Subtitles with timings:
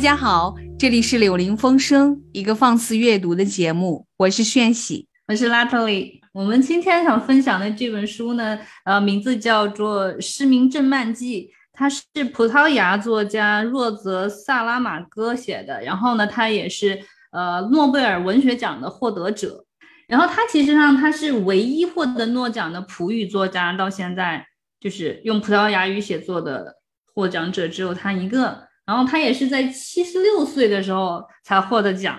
[0.00, 6.22] 大家好，这里是柳林风声，一个放肆阅读的节目，我是炫喜，我是拉特里。
[6.32, 11.42] 我们今天想分享的这本书呢，呃，名字叫做《失明症漫记》，
[11.74, 16.98] 它是葡萄牙作家若泽萨拉马戈写的，然后呢，他也是
[17.32, 19.66] 呃诺贝尔文学奖的获得者，
[20.08, 24.46] 然后他其实上他是唯一获得诺奖的葡语作家，到现在
[24.80, 26.76] 就是用葡萄牙语写作的
[27.14, 28.69] 获奖者只有他一个。
[28.90, 32.18] 然后他也是在七十六岁的时候才获得奖，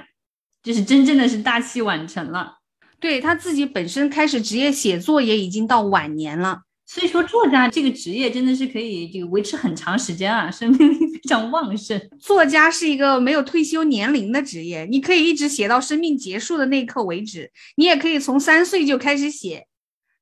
[0.63, 2.59] 就是真正的是大器晚成了。
[2.97, 11.99] 对他自己本身开始职业写作也已经到晚年了，所以说作家这个职业真的是可以这个维持很长时间啊，生命力非常旺盛。
[12.21, 19.67] 作家是一个没有退休年龄的职业，你可以一直写到生命结束的那一刻为止，你也可以从三岁就开始写。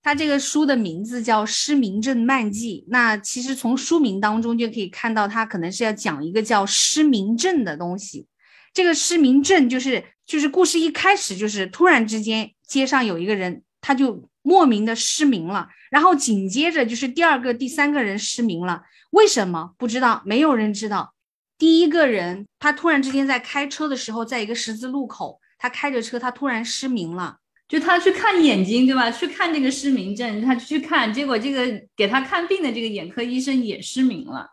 [0.09, 8.25] 他这个书的名字叫《失明症漫记》，那其实从书名当中就可以看到，他可能是要讲一个叫失明症的东西。
[8.73, 20.23] 这个失明症就是就是故事一开始就是突然之间街上有一个人，他就莫名的失明了，然后紧接着就是第二个、第三个人失明了，为什么不知道？
[20.25, 21.13] 没有人知道。
[21.59, 27.38] 第一个人他突然之间在开车的时候，在一个十字路口，他开着车，他突然失明了。
[27.70, 29.12] 就他去看眼睛，对吧？
[29.12, 34.50] 去看这个失明症，他去看，结果这个给他看病的这个眼科医生也失明了，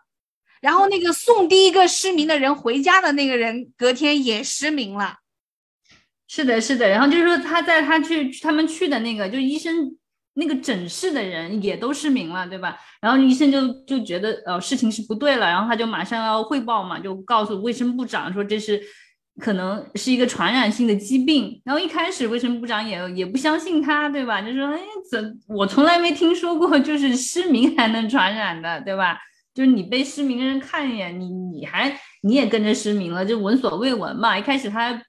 [0.61, 5.17] 然后那个送第一个失明的人回家的那个人，隔天也失明了。
[6.28, 6.91] 是的，是的。
[6.91, 9.97] 然后就是说他在他去他们去的那个，就医生
[10.34, 12.76] 那个诊室的人也都失明了，对吧？
[13.00, 18.82] 然后医生就就觉得呃事情是不对了，然后他就马上要汇报嘛，就告诉卫生部长说这是。
[19.38, 24.41] 可能是一个传染性的疾病，然后一开始卫生部长也也不相信他，对吧？
[24.41, 24.80] 就说，哎，
[25.10, 29.19] 怎我从来没听说过，就是失明还能传染的，对吧？
[29.52, 34.38] 就是你被失明的人看一眼，你你还你也跟着失明了，就闻所未闻嘛。
[34.38, 35.02] 一开始他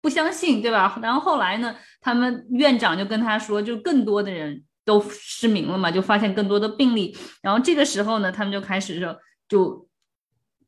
[0.00, 0.96] 不相信，对吧？
[1.02, 7.16] 然后后来呢，他们院长就跟他说，就更多的人都失明了嘛，就发现更多的病例。
[7.42, 9.16] 然后这个时候呢，他们就开始说，
[9.48, 9.87] 就。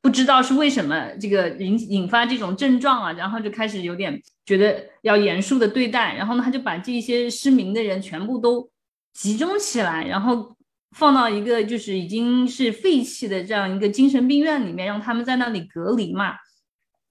[0.02, 8.70] 不知道是为什么这个引引发这种症状啊，然后就开始有点觉得要严肃的对待，然后呢，他就把这些失明的人全部都
[9.12, 10.56] 集中起来，然后
[10.96, 16.34] 放到一个就是已经是废弃的这样一个精神病院里面，让他们在那里隔离嘛。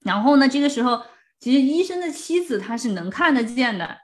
[0.04, 1.00] 然后呢，这个时候
[1.38, 3.98] 其实医生的妻子她是能看得见的，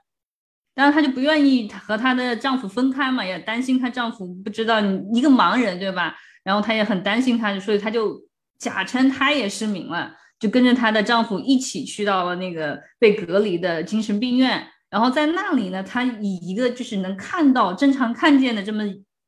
[0.73, 6.15] 但是她就不愿意和她的丈夫分开嘛，也担心她丈夫不知道你一个盲人对吧？
[6.45, 8.25] 然后她也很担心他，所以她就。
[8.59, 14.67] 假称她也失明了，就跟着她的丈夫一起去到了那个被隔离的精神病院。
[14.89, 18.83] 然后在那里呢，她以一个就是能看到、正常看见的这么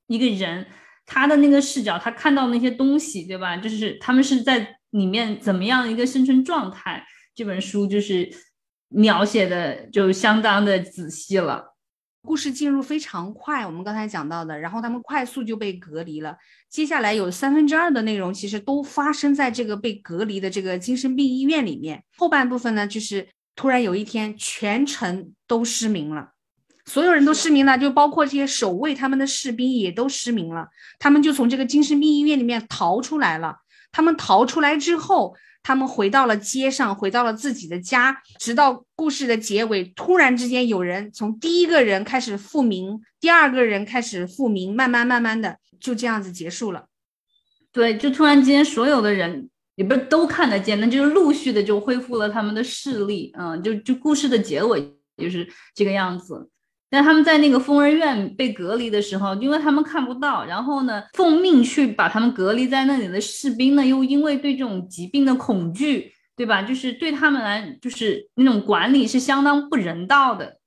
[0.08, 0.66] 一个人，
[1.06, 3.58] 她的那个视角，她看到那些东西，对吧？
[3.58, 7.04] 就是他们是在里面怎么样一个生存状态？
[7.36, 8.30] 这本书就是
[8.90, 11.69] 描写的就相当的仔细了。
[12.30, 16.38] 故事进入非常快，我们刚才讲到的，然后他们快速就被隔离了。
[16.70, 22.04] 接下来有三分之二的内容其实都发生在这个被隔离的这个精神病医院里面。
[22.18, 26.30] 后半部分呢，就是突然有一天，全城都失明了，
[26.86, 30.68] 所有人都失明了，就包括这些守卫他们的士兵也都失明了。
[31.00, 33.56] 他们就从这个精神病医院里面逃出来了。
[33.92, 35.36] 他们逃出来之后。
[35.62, 46.86] 他们回到了街上，回到了自己的家，直到故事的结尾，突然之间有人从第一个人开始复明，第二个人开始复明，慢慢慢慢的就这样子结束了。
[47.72, 53.32] 对，就突然间所有的人也不是都看得见，那就是陆续的就恢复了他们的视力。
[53.38, 56.50] 嗯，就就故事的结尾就是这个样子。
[56.92, 66.64] 但他们在那个疯人院被隔离的时候，因为他们看不到，然后呢，奉命去把他们隔离在那里的士兵呢，又因为对这种疾病的恐惧，对吧？
[66.64, 70.58] 就是对他们来，就是那种管理是相当不人道的。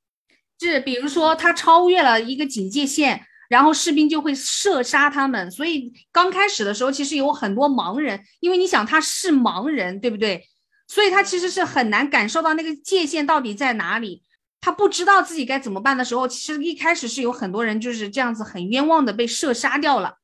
[0.61, 5.51] 是，比如说他超越了一个警戒线，然后士兵就会射杀他们。
[5.51, 10.45] 所以刚开始的时候，其实有很多盲人，因为你想他是盲人，对不对？
[10.87, 14.23] 所以他其实是很难感受到那个界限到底在哪里。
[14.63, 20.15] 他不知道自己该怎么办的时候，其实一开始是有很多人就是这样子很冤枉的被射杀掉了。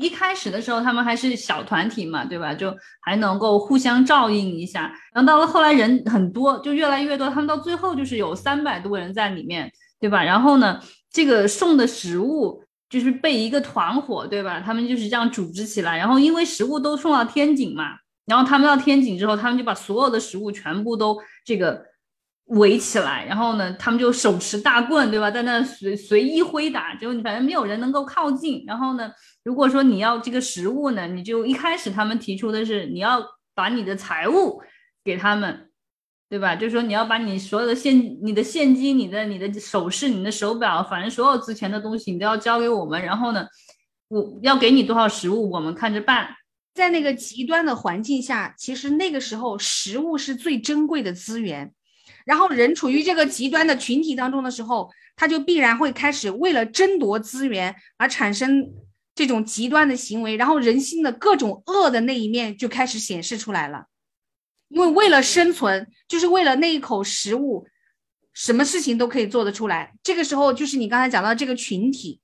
[0.00, 2.52] 一开始的时候，他们还是小团体嘛，对吧？
[2.52, 4.92] 就还能够互相照应一下。
[5.14, 10.22] 然后到了后来人很多，就越来越多，他们到最后就是有三百多人在里面，对吧？
[10.22, 10.78] 然后呢，
[11.10, 14.60] 这个送的食物就是被一个团伙，对吧？
[14.60, 15.96] 他们就是这样组织起来。
[15.96, 17.84] 然后因为食物都送到天井嘛，
[18.26, 21.87] 然后他们到天井之后，他们就把所有的食物全部都这个。
[22.48, 28.64] 围起来，然后呢，他们就手持大棍，对吧，在那随随意挥打，就你反正没有人能够靠近。
[28.66, 29.10] 然后呢，
[29.44, 33.22] 如果说你要这个食物呢，你就一开始他们提出的是你要
[33.54, 34.62] 把你的财物
[35.04, 35.68] 给他们，
[36.30, 36.56] 对吧？
[36.56, 43.04] 就是说你要把你所有的现、你的现金、你的、你的首饰、你的手表，反正所有值钱的东西，你都要交给我们。
[43.04, 43.46] 然后呢，
[44.08, 46.28] 我要给你多少食物，我们看着办。
[46.74, 51.74] 在那个极端的环境下，其实那个时候食物是最珍贵的资源。
[52.28, 58.70] 然后人处于这个极端的群体当中的时候，他就必然会开始为了争夺资源而产生
[59.14, 63.86] 这种极端的行为，然后人心的各种恶的那一面就开始显示出来了。
[64.68, 67.66] 因为为了生存，就是为了那一口食物，
[68.34, 69.94] 什么事情都可以做得出来。
[70.02, 72.20] 这个时候，就是你刚才讲到这个群体，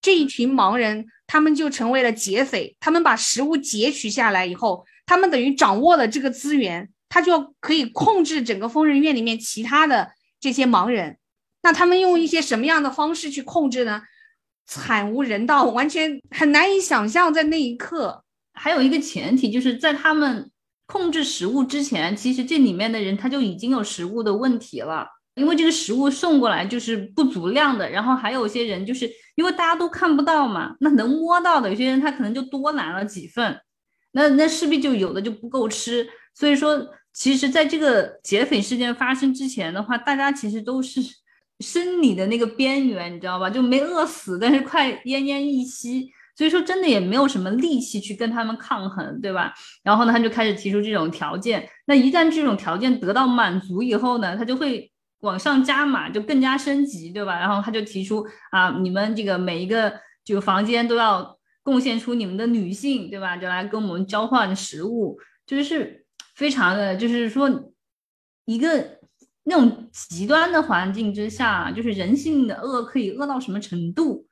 [0.00, 6.88] 这一群盲人，他们就成为了劫匪，他们把食物劫取下来以后，他们等于掌握了这个资源。
[7.14, 11.18] 他就可以控制整个疯人院里面其他的这些盲人，
[11.62, 14.00] 那他们用一些什么样的方式去控制呢？
[14.64, 17.34] 惨无人道，完全很难以想象。
[17.34, 18.24] 在那一刻，
[18.54, 20.50] 还有一个前提，就是在他们
[20.86, 27.90] 控制食物之前，其实这里面的人他就已经有食物的问题了，因为这个食物送过来就是不足量的。
[27.90, 33.60] 然后还有些人，就是因为大家都看不到嘛，那能摸到的有些人他可能就多拿了几份，
[34.12, 36.88] 那那势必就有的就不够吃，所以说。
[37.12, 41.00] 其实，在这个劫匪事件发生之前的话，大家其实都是
[41.60, 43.50] 生理的那个边缘，你知道吧？
[43.50, 49.52] 就没饿死，但是快奄奄一息，所以说真的也没有什么力气去跟他们抗衡，对吧？
[49.82, 51.68] 然后呢，他就开始提出这种条件。
[51.84, 57.38] 那一旦这种条件得到满足以后呢，他就会往上加码，就更加升级，对吧？
[57.38, 59.92] 然后他就提出啊，你们这个每一个
[60.24, 63.36] 这个房间都要贡献出你们的女性，对吧？
[63.36, 66.01] 就来跟我们交换食物，就是。
[66.42, 67.48] 非常的就是说，
[68.46, 68.98] 一个
[69.44, 74.26] 那种极端的环境之下，就是人性的恶可以恶到什么程度？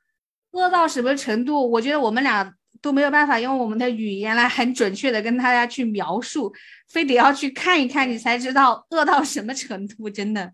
[0.51, 1.71] 恶到什么程度？
[1.71, 6.53] 我觉得我们俩都没有办法用我们的语言来很准确的跟大家去描述，
[6.89, 10.09] 非得要去看一看，你才知道恶到什么程度。
[10.09, 10.51] 真的，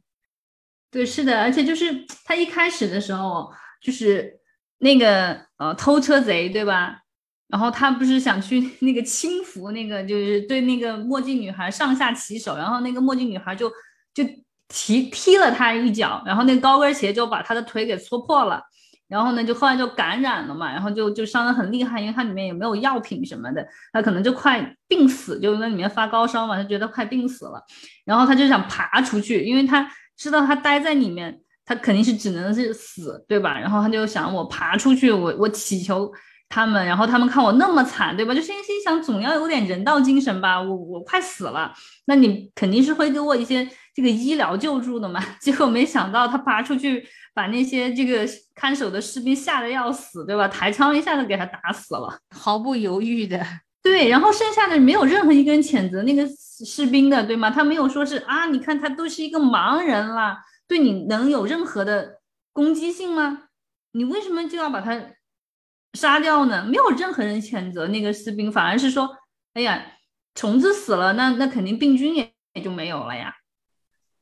[0.91, 3.51] 对，是的，而且就是他一开始的时候，
[3.81, 4.39] 就是
[4.77, 7.01] 那个呃偷车贼，对吧？
[7.49, 13.69] 然后他不是想去那个轻浮，那个就是对那个墨镜女孩上下其手，然后那个墨镜女孩就
[14.13, 14.21] 就
[14.67, 18.61] 踢踢了他一脚，然后那高跟鞋就把他的腿给戳破了，
[19.07, 27.63] 然后呢就后来就感染了嘛，然后就就伤得很厉害，因为它里面也没有药品什么的，他可能就快病死，就在里面发高烧嘛，他觉得快病死了，
[28.03, 33.57] 然后他就想爬出去，因为他知道他待在里面，他肯定是只能是死，对吧？
[33.57, 36.11] 然后他就想我爬出去，我我祈求。
[36.49, 38.33] 他们，然后他们看我那么惨，对吧？
[38.33, 40.61] 就心心想，总要有点人道精神吧。
[40.61, 41.73] 我我快死了，
[42.05, 45.23] 那你肯定是会给我一些这个医疗救助的嘛。
[45.41, 50.47] 结果没想到他爬出去，把那些这个看守的士兵吓得要死，对吧？
[50.47, 53.45] 抬枪一下子给他打死了，毫不犹豫的。
[53.83, 56.25] 对，然后剩下的没有任何一个人谴责那个
[56.65, 57.49] 士兵的，对吗？
[57.49, 60.37] 他没有说是啊，你看他都是一个盲人了，
[60.67, 62.19] 对你能有任何的
[62.53, 63.43] 攻击性吗？
[63.91, 64.97] 你为什么就要把他？
[65.93, 66.63] 杀掉呢？
[66.65, 69.09] 没有任何人谴责那个士兵，反而是说
[69.53, 69.85] ：“哎呀，
[70.35, 73.33] 虫子死了，那那肯定病菌也也就没有了呀。”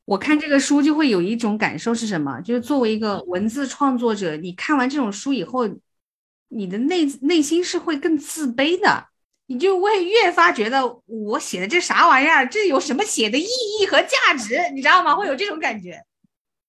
[0.06, 2.40] 我看这个书就会有一种感受是什么？
[2.40, 5.68] 就是作为一个文字创作者，你看完这种书以后，
[6.48, 9.08] 你的内内心是会更自卑的，
[9.46, 13.46] 你就会越发觉得我写的这啥玩意儿，这有什么写的意
[13.80, 14.56] 义和价值？
[14.74, 15.16] 你知道吗？
[15.16, 16.00] 会有这种感觉。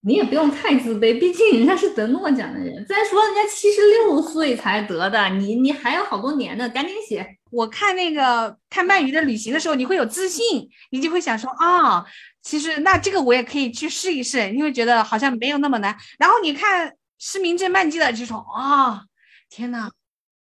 [0.00, 2.86] 你也不用太自卑，毕竟人家是得诺奖的人。
[2.86, 7.36] 再说人家七十六岁才得的，你你还有好多年呢，赶紧写。
[7.50, 12.04] 我看那个看鳗鱼的旅行的时候，你会有自信，你就会想说啊，
[12.42, 15.96] 其实那这个我也可以去试一试，你会觉得好像没有那么难。
[16.18, 19.02] 然后你看失明症漫记的这种啊，
[19.50, 19.90] 天呐，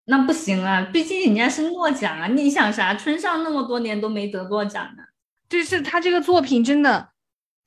[0.04, 2.26] 那不行啊，毕竟人家是诺奖啊。
[2.26, 2.94] 你想啥？
[2.94, 5.04] 村上那么多年都没得过奖呢。
[5.48, 7.08] 就是他这个作品真的。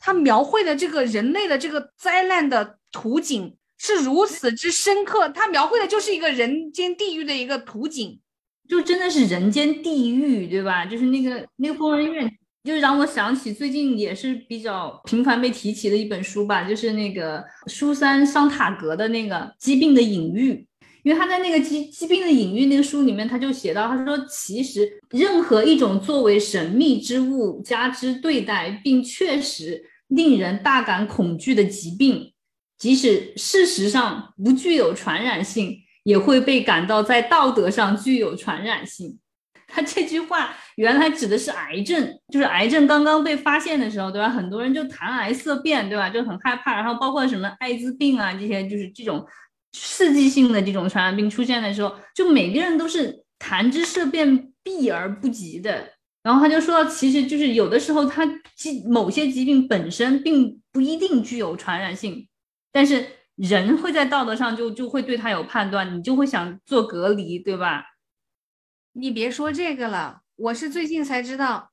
[0.04, 8.20] 他描绘的这个人类的这个灾难的图景是如此之深刻，他描绘的就是一个人间地狱的一个图景，
[8.68, 10.86] 就真的是人间地狱，对吧？
[10.86, 12.32] 就是那个那个疯人院，
[12.64, 20.54] 就让我想起最近也是比较频繁被提起的一本书吧，就是那个苏珊桑塔格的那个《疾病的隐喻》，
[21.04, 29.91] 因为他在那个《疾疾病的隐喻》那个书里面，他就写到，他说其实任何一种作为神秘之物加之对待，并确实。
[30.12, 32.34] 令人大感恐惧的疾病，
[32.78, 39.18] 即使事实上不具有传染性，也会被感到在道德上具有传染性。
[39.74, 44.30] 他这句话原来指的是癌症，就是癌症刚刚被发现的时候，对吧？
[44.30, 46.10] 很多人就谈癌色变，对吧？
[46.10, 46.76] 就很害怕。
[46.76, 49.26] 然后包括什么艾滋病啊这些，就是这种
[49.72, 55.94] 刺激性的这种传染病出现的时候，就每个人都是谈之色变避而不及的。
[56.24, 58.26] 然后他就说到，其实就是有的时候，它
[58.56, 62.28] 疾某些疾病本身并不一定具有传染性，
[62.72, 67.84] 但是人会在道德上就就会对他有判断，你就会想做隔离，对吧？
[68.94, 71.72] 你别说这个了，我是最近才知道，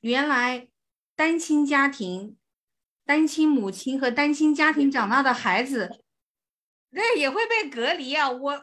[0.00, 0.68] 原来
[1.14, 2.36] 单亲家庭、
[3.06, 6.02] 单亲母亲和单亲家庭长大的孩子，
[6.92, 8.28] 对也会被隔离啊！
[8.28, 8.62] 我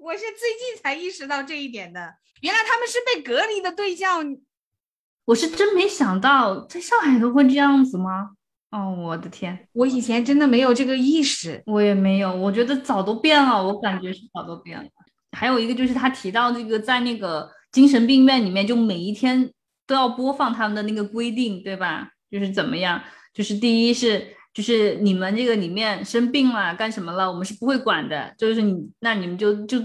[0.00, 2.14] 我是最近才意识到这一点的。
[2.40, 4.36] 原来他们是被隔离的对象，
[5.24, 8.30] 我是真没想到，在上海都会这样子吗？
[8.70, 14.88] 哦，我的天，我以前真的没有这个意识，我也没有，我觉得早都变了，我感觉是早都变了。
[15.32, 19.50] 还有一个就是他提到这个，在那个精神病院里面，就每一天
[19.86, 22.10] 都要播放他们的那个规定，对吧？
[22.30, 23.02] 就是怎么样？
[23.32, 29.80] 就是第一是，就是你们这个里面生病了干什么了，我们是不会管的，就是你那你们就就。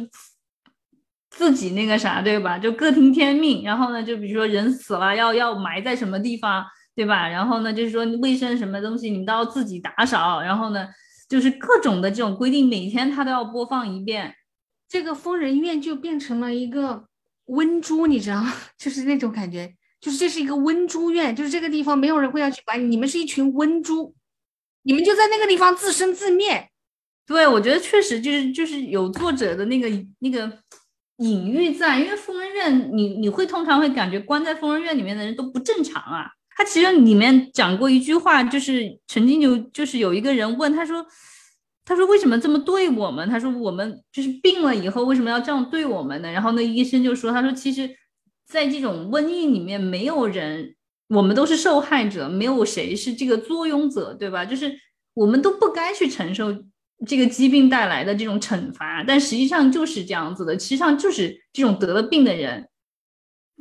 [1.35, 2.59] 自己那个啥，对吧？
[2.59, 3.63] 就各听天命。
[3.63, 6.63] 然后呢，就比如说人死了，要要埋在什么地方，
[6.95, 7.27] 对吧？
[7.27, 10.39] 然后呢，就是说卫生什么东西，你们都要自己打扫。
[10.43, 10.87] 然后呢，
[11.27, 14.35] 就是各种的这种规定，每天他都要播放一遍。
[14.87, 17.05] 这个疯人院就变成了一个
[17.45, 18.53] 温猪，你知道吗？
[18.77, 24.13] 就是那种感觉，就是这是一个温猪院，就是这个地方没有人会要去管你，你们是一群温猪，
[24.83, 26.69] 你们就在那个地方自生自灭。
[27.25, 30.59] 对，我觉得确实就是就是有作者的那个那个。
[31.17, 36.25] 隐喻在，因为疯人院，你你会通常会感觉关在疯人院里面的人都不正常啊。
[36.57, 41.05] 他其实里面讲过一句话，就是曾经有就是有一个人问他说，
[41.85, 43.29] 他说为什么这么对我们？
[43.29, 46.31] 他说我们就是病了以后为什么要这样对我们呢？
[46.31, 47.95] 然后那医生就说，他说其实，
[48.47, 50.75] 在这种瘟疫里面，没有人，
[51.13, 54.43] 我们都是受害者，没有谁是这个作俑者，对吧？
[54.43, 54.73] 就是
[55.13, 56.53] 我们都不该去承受。
[57.05, 62.69] 这个疾病带来的这种惩罚，但实际上就是这样子的，实际上就是这种得了病的人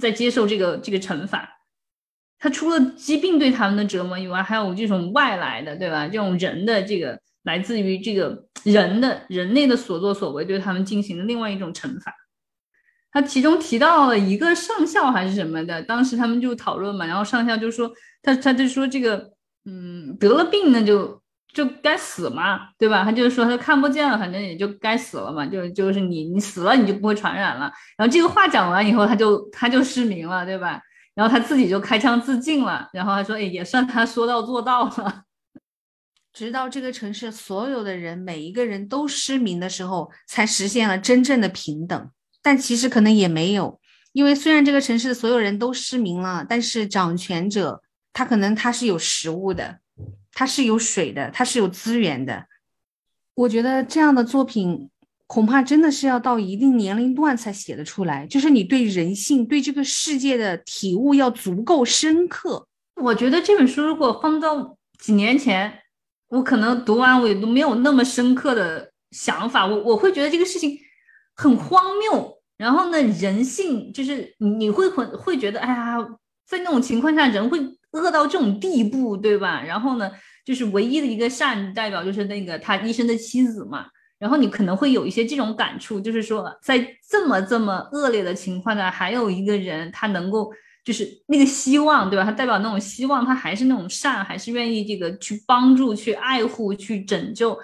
[0.00, 1.48] 在接受这个这个惩罚。
[2.38, 6.06] 他除了疾病对他们的折磨以外，还有这种外来的，对吧？
[6.06, 12.14] 这种人的这个来自于这个人的人类的所作所为，对他们进行的另外一种惩罚。
[13.12, 17.92] 他其中提到了一个上校还是什么的，当时他们就讨论嘛，然后上校就说
[18.22, 19.30] 他他就说这个
[19.64, 21.20] 嗯得了病呢就。
[21.54, 23.04] 就该死嘛，对吧？
[23.04, 25.44] 他就是说他看不见了，反正也就该死了嘛。
[25.44, 27.70] 就就是你你死了，你就不会传染了。
[27.98, 30.80] 然后这个话讲完以后，他就他就失明了，对吧？
[31.14, 32.88] 然后他自己就开枪自尽了。
[32.94, 35.24] 然后他说，哎，也算他说到做到了。
[36.32, 42.10] 直到这个城市所有的人每一个人都失明的时候，才实现了真正的平等。
[42.42, 43.80] 但其实可能也没有，
[44.12, 47.82] 因为虽然这个城市的所有人都失明了，但是掌权者
[48.12, 49.78] 他可能他是有食物的。
[50.34, 52.46] 他是有水的，他是有资源的。
[53.34, 54.88] 我觉得这样的作品
[55.26, 62.66] 恐怕真的是要到一定年龄段才写得出来，就是你对人性、对这个世界的体悟要足够深刻。
[62.96, 65.80] 我觉得这本书如果放到几年前，
[66.28, 69.66] 我可能读完我也都没有那么深刻的想法。
[69.66, 70.78] 我我会觉得这个事情
[71.42, 72.38] 很荒谬。
[72.56, 75.96] 然后呢，人性就是你会很会觉得，哎呀，
[76.46, 77.60] 在那种情况下，人会。
[77.92, 79.62] 恶到这种地步，对吧？
[79.62, 80.10] 然后呢，
[80.46, 83.84] 就是唯一的一个善代表就是那个他医生的妻子嘛。
[84.18, 90.50] 然后你可能会有一些这种感触，就是说在这么这么恶劣的情况下，还有一个人他能够
[90.82, 92.24] 就是那个希望，对吧？
[92.24, 97.58] 他代表那种希望，他还是那种善，还是愿意这个去帮助、去爱护、去拯救。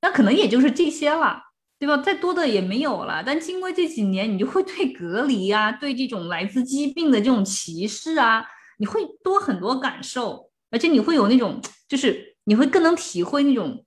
[0.00, 1.42] 那可能也就是这些了，
[1.84, 1.98] 对吧？
[1.98, 3.22] 再多的也没有了。
[3.22, 8.42] 但经过这几年，你就会对隔离啊，对这种来自疾病的这种歧视啊。
[8.78, 13.84] 你会多很多感受，而且你会有那种，就是你会更能体会那种，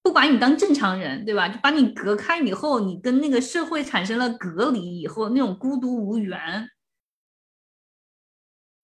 [0.00, 1.48] 不把你当正常人，对吧？
[1.48, 6.70] 就把你隔开以后，你跟那个社会产生了隔离以后，那种孤独无缘。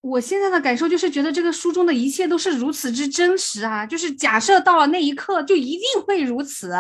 [0.00, 3.86] 我现在的感受就是觉得这个书中的一切都是如此之真实啊！
[3.86, 6.72] 就是假设到了那一刻，就一定会如此。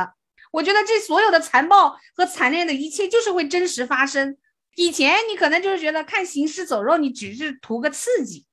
[0.54, 4.36] 我觉得这所有的残暴和惨烈的一切，就是会真实发生。
[4.76, 8.46] 以前你可能就是觉得看行尸走肉，你只是图个刺激，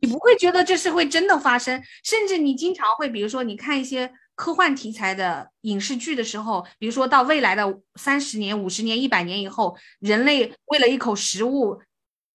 [0.00, 1.80] 你不会觉得这是会真的发生。
[2.02, 11.80] 甚至你经常会，比如说你看一些科幻题材的影视剧的时候，比如说到未来的三十年、五十年、一百年以后，人类为了一口食物，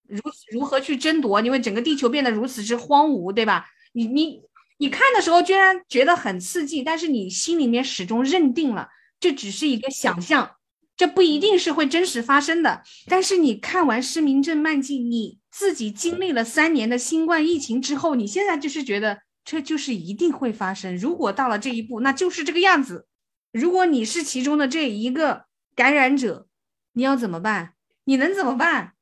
[0.07, 0.21] 如
[0.53, 1.41] 如何去争夺？
[1.41, 3.65] 因为整个地球变得如此之荒芜，对吧？
[3.91, 4.41] 你你
[4.83, 10.57] 你看的时候居然觉得很刺激，但是你心里面始终认定了这只是一个想象。
[10.97, 20.97] 这不一定是会真实发生的，但是你看完《失明症漫记》，你自己经历了三年的新冠疫情之后，你现在就是觉得这就是一定会发生。
[20.97, 23.07] 如果到了这一步，那就是这个样子。
[23.53, 26.47] 如果你是其中的这一个感染者，
[26.91, 27.75] 你要怎么办？
[28.03, 28.95] 你能怎么办？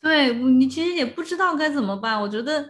[0.00, 2.68] 对你其实也不知道该怎么办，我觉得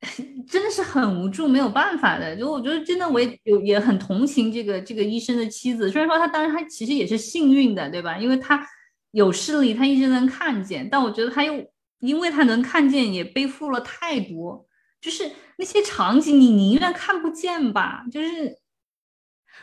[0.48, 2.36] 真的是很无助，没有办法的。
[2.36, 8.18] 就我觉得真的我也有也很同情这个这个医生的妻子，虽然说他当然他其实也是幸运的，对吧？
[8.18, 8.64] 因为他
[9.12, 11.54] 有视力，他一直能看见，但我觉得他又
[12.00, 14.66] 因为他能看见，也背负了太多，
[15.00, 18.58] 就是那些场景你宁愿看不见吧，就是。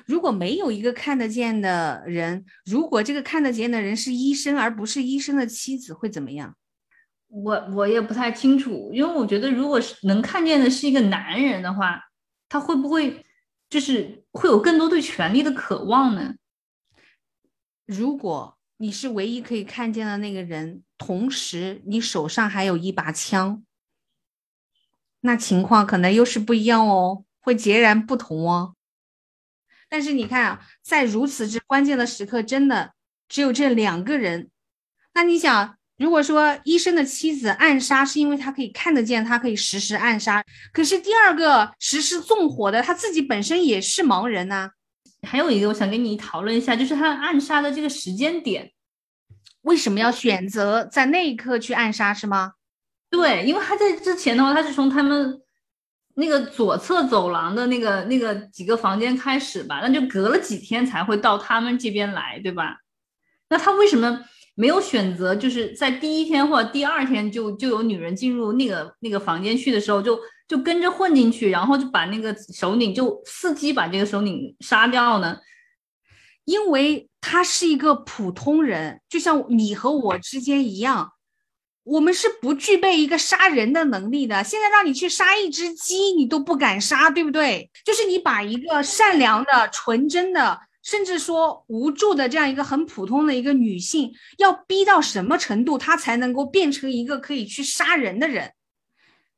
[0.08, 6.58] 如果没有一个看得见的人，如果这个看得见的人是医生，而不是医生的妻子，会怎么样？
[7.36, 12.00] 我我也不太清楚，因为我觉得，如果是能看见的是一个男人的话，
[12.48, 13.26] 他会不会
[13.72, 16.36] 就是会有更多对权力的渴望呢？
[17.88, 23.66] 如果你是唯一可以看见的那个人，同时你手上还有一把枪，
[25.22, 28.76] 那情况可能又是不一样哦，会截然不同哦。
[29.90, 32.94] 但是你看啊，在如此之关键的时刻，真的
[33.28, 34.52] 只有这两个人。
[35.14, 40.44] 那你想，如果说医生的妻子暗杀是因为他可以看得见，他可以实时暗杀，
[40.74, 44.70] 可是第二个实施纵火的他自己本身也是盲人呐。
[45.26, 48.74] 还有一个，我想跟你讨论一下，就是他暗杀的这个时间点，
[49.62, 52.52] 为什么要选择在那一刻去暗杀，是吗？
[53.10, 55.40] 对，因为他在之前的话，他是从他们。
[56.16, 62.78] 那个左侧走廊的那个那个几个房间开始吧，那就隔了几天才会到他们这边来，对吧？
[63.50, 64.24] 那他为什么
[64.56, 75.38] 没有选择，就是在第一天或者第二天就就有女人进入那个那个房间去的时候，就就跟着混进去，然后就把那个首领就伺机把这个首领杀掉呢？
[76.46, 81.12] 因为他是一个普通人，就像你和我之间一样。
[81.86, 84.42] 我们是不具备一个杀人的能力的。
[84.42, 87.70] 现在让你去杀一只鸡，你都不敢杀，对不对？
[87.84, 98.52] 就是你把一个善良的、纯真的，甚至说无助的这样一个很普通的一个女性，要逼到什么程度，她才能够变成一个可以去杀人的人？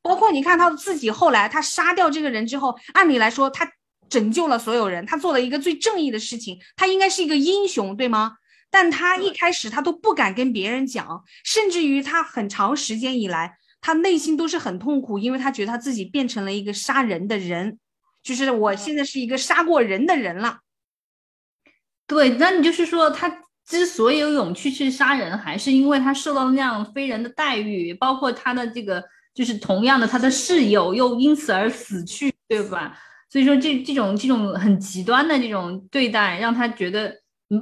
[0.02, 3.70] 包括你看，她自己后来，她杀掉这个人之后，按理来说，她
[4.08, 8.36] 拯救了所有人，她做了一个最正义的事情，她应该是一个英雄，对吗？
[8.70, 17.78] 但她一开始她都不敢跟别人讲，甚至于她很长时间以来，她内心都是很痛苦，因为她觉得她自己变成了一个杀人的人，
[18.22, 20.58] 就是我现在是一个杀过人的人了。
[22.06, 23.30] 对，那你就是说，他
[23.66, 29.02] 之所以有勇气去杀人，还是因为他受到那样非人的待遇，包括他的这个，
[29.34, 32.98] 就是同样的，他的室友又因此而死去，对吧？
[33.28, 37.14] 所以说，这这种这种很极端的这种对待，让他觉得。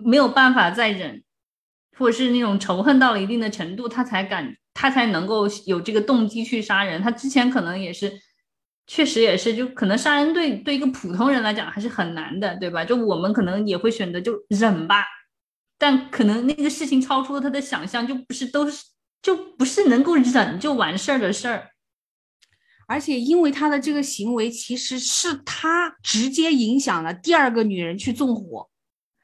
[0.03, 1.23] 没有办法再忍，
[1.99, 7.03] 或者是那种仇恨到了一定的程度，他才敢，他才能够有这个动机去杀人。
[7.03, 8.11] 他之前可能也是，
[8.87, 12.85] 确实也是，就可能杀人对对一个普通人来讲还是很难的，对吧？
[12.85, 15.05] 就我们可能也会选择就忍吧，
[15.79, 18.85] 但可能那个事情超出了他的想象，就不是都是
[19.23, 21.71] 就不是能够忍就完事儿的事儿。
[22.87, 28.69] 而且因为他的这个行为，其实是他直接影响了第二个女人去纵火。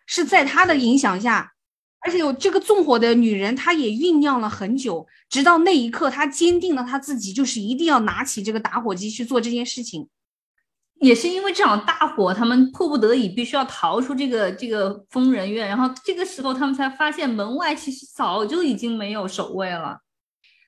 [0.07, 1.53] 是在他的影响下，
[2.03, 10.09] 而且有这个纵火的女人，她也酝酿了很久，直到那一刻，她坚定了她自己，就是一定要拿起这个打火机去做这件事情。
[11.01, 20.01] 也是因为这场大火，他们迫不得已必须要逃出这个这个疯人院，然后这个时候他们才发现门外其实早就已经没有守卫了，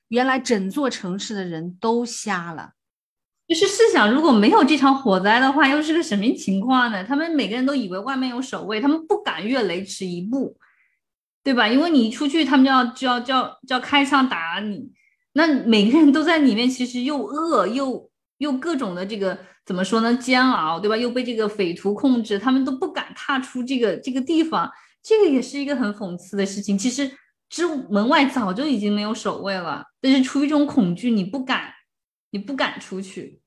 [0.07, 2.71] 原来整座城市的人都瞎了。
[3.47, 7.03] 就是试想，如果没有这场火灾的话，又是个什么情况呢？
[7.03, 10.57] 他们每个人都以为外面有守卫，他们不敢越雷池一步，
[11.43, 11.67] 对吧？
[11.67, 14.91] 因为你一出去，他们就要就要就要就要开枪打你。
[15.33, 20.15] 那每个人都在里面，其实又饿又又各种的这个怎么说呢？
[20.15, 20.95] 煎熬，对吧？
[20.95, 24.71] 又被这个匪徒控制，他们都不敢踏出这个这个地方。
[25.01, 26.77] 这个也是一个很讽刺的事情。
[26.77, 27.11] 其实
[27.49, 31.73] 之门外早就已经没有守卫了，但是出于这种恐惧，你不敢。
[32.35, 33.41] 你不敢出去，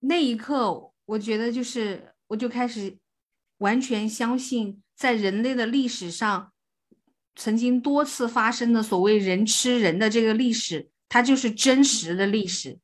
[0.00, 2.98] 那一刻，我觉得就是，我就开始
[3.56, 6.52] 完全相信，在人类的历史上，
[7.36, 12.78] 曾经多次发生的所谓人吃人的这个历史，它就是真实的历史。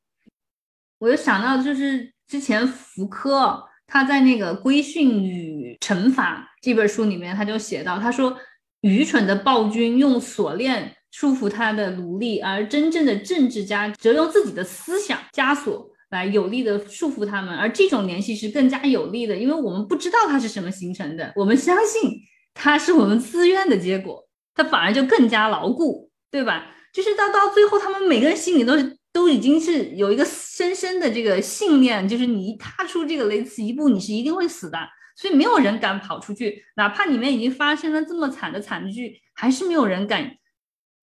[0.98, 8.36] 我又想到，就是之前福柯他在那个《规训与惩罚》这本书里面，他就写到，他说，
[8.80, 10.92] 愚蠢的暴君用锁链。
[11.12, 22.20] 束缚他的奴隶，而真正的政治家则用自己的思想枷锁来有力的束缚他们，而这种联系是更加有力的，因为我们不知道它是什么形成的，我们相信
[22.52, 24.25] 它是我们自愿的结果，
[24.56, 26.74] 它反而就更加牢固，对吧？
[26.92, 34.78] 就是到到最后，他们每个人心里都是都已经是有一个深深的这个信念，就是你一踏出这个雷池一步，你是一定会死的，
[35.16, 40.36] 所以没有人敢跑出去，哪怕里面已经发生了这么惨的惨剧，还是没有人敢。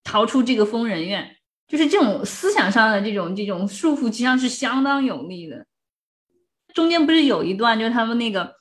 [0.03, 1.37] 逃出这个疯人院。
[1.65, 5.65] 就是这种思想上的这种这种束缚，实际上是相当有力的。
[6.73, 8.53] 中间不是有一段，就是他们那个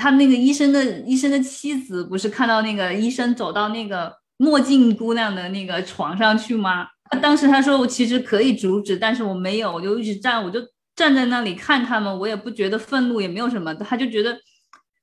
[0.00, 6.86] 他那个医生的医生的妻子，不是看到那个医生走到那个墨镜姑娘的那个床上去吗？
[7.20, 10.60] 当时他说我其实可以阻止，但是我没有，我就一直站，我就
[10.96, 14.38] 站在那里看他们，我也不觉得愤怒，也没有什么，他就觉得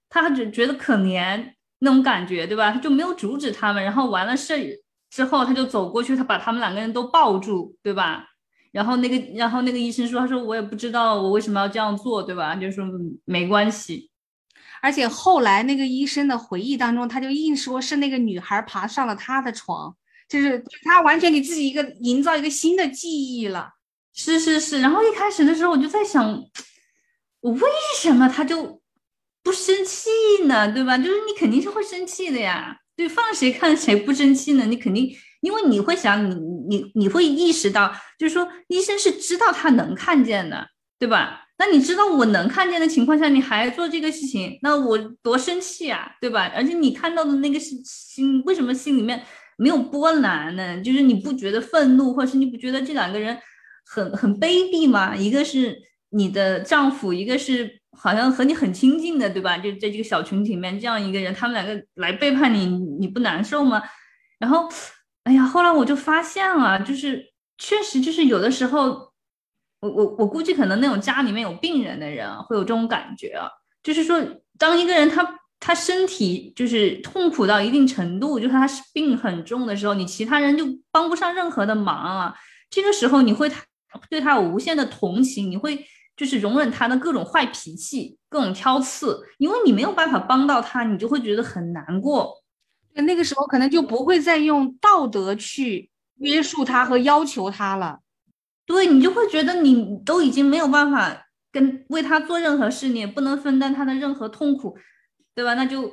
[0.10, 2.72] 他只觉得可怜那种感觉，对吧？
[2.72, 4.82] 他就没有阻止他们，然后完了事
[5.12, 8.26] 之后，他就走过去，他把他们两个人都抱住，对吧？
[8.72, 12.56] 然后那个，然后那个医生说：“他说我也不知道我为什么要这样做，对吧？
[12.56, 12.86] 就说
[13.26, 14.10] 没关系。
[14.82, 19.96] 而且后来那个医生的回忆当中，他就硬说是那个女孩爬上了他的床，
[20.30, 23.72] 就是他完全给自己一个营造一个新的记忆了。
[24.14, 24.82] 是是是。
[24.82, 26.44] 然后一开始的时候我就在想，
[27.42, 27.62] 我为
[28.00, 28.82] 什么他就
[29.44, 30.10] 不生气
[30.46, 30.72] 呢？
[30.72, 30.98] 对吧？
[30.98, 32.78] 就是你肯定是会生气的呀。
[32.96, 34.66] 对，放谁看谁不生气呢？
[34.66, 36.34] 你肯定。”因为你会想，你
[36.68, 41.47] 你你会意识到，就是说医生是知道他能看见的，对吧？
[41.58, 46.52] 那你知道我能看见的情况下，你还做这个事情，那我多生气啊，对吧？
[46.56, 49.24] 而且你看到的那个心，为什么心里面
[49.58, 50.82] 没有波澜呢？
[50.82, 53.38] 就是你不觉得愤怒，或者是你不觉得这两个人
[53.86, 55.16] 很很卑鄙吗？
[55.16, 55.76] 一个是
[56.12, 59.58] 你的丈夫，一个是好像和你很亲近的，对吧？
[59.58, 62.66] 就在这个小群体里面，这样一个人，他们两个来背叛你，
[63.00, 63.82] 你不难受吗？
[64.40, 64.70] 然后。
[65.24, 67.22] 哎呀，后来我就发现了，就是
[67.58, 69.07] 确实就是有的时候，
[69.80, 73.48] 我我我估计可能那种家里面有病人的人会有这种感觉啊，
[73.84, 74.20] 就是说
[74.58, 82.36] 当一个人他他身体就是痛苦到一定程度，就是他病很重的时候，你其他人就帮不上任何的忙啊。
[82.70, 83.52] 这个时候你会
[84.10, 85.86] 对他有无限的同情，你会
[86.16, 92.44] 就是容忍他的各种坏脾气、各种挑刺，因为你没有办法帮到他，你就会觉得很难过。
[92.94, 98.00] 那个时候可能就不会再用道德去约束他和要求他了，
[98.68, 104.78] 对你就会觉得你都已经没有办法跟为他做任何事，你也不能分担他的任何痛苦，
[105.34, 105.56] 对吧？
[105.56, 105.92] 那就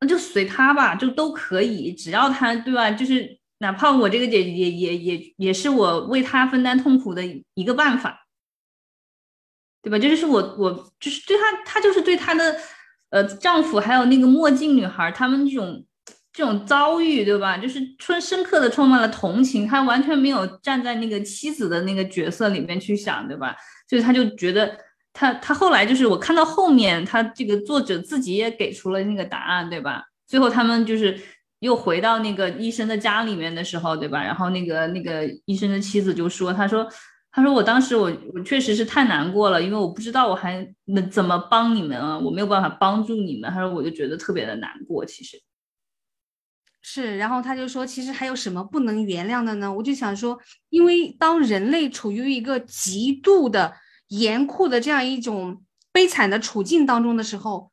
[0.00, 2.90] 那就随他吧，就都可以，只要他对吧？
[2.90, 7.22] 就是哪怕我这个姐也也也也是我为他分担痛苦的
[7.54, 8.26] 一个办法，
[9.80, 9.98] 对吧？
[10.00, 12.58] 这就是我我就是对他，他就是对他的。
[13.10, 15.86] 呃，丈夫还有那个墨镜女孩，他们这种
[16.34, 17.56] 这种遭遇，对吧？
[17.56, 23.54] 就是充深刻的充满了同情，他完全没有站在那个妻子的那个角色里面去想，对吧？
[23.88, 24.76] 所以他就觉得
[25.12, 30.02] 他他后来就是我看到后面，他这个作者自己也给出了那个答案，对吧？
[30.26, 31.16] 最后他们就是
[31.60, 34.20] 又回到那个医生的家里面的时候，对吧？
[34.22, 36.86] 然后那个那个医生的妻子就说，他说。
[37.36, 45.36] 他说：“我当时我我确实是太难过了，因为我不知道我还能怎么帮你们啊，我没有办法帮助你们。”他说：“我就觉得特别的难过。”其实
[46.86, 53.74] 是，然后他就说：“其实还有什么不能原谅的呢？”我就想说，因为当人类处于一个极度的
[54.08, 57.72] 严酷的这样一种悲惨的处境当中的时候，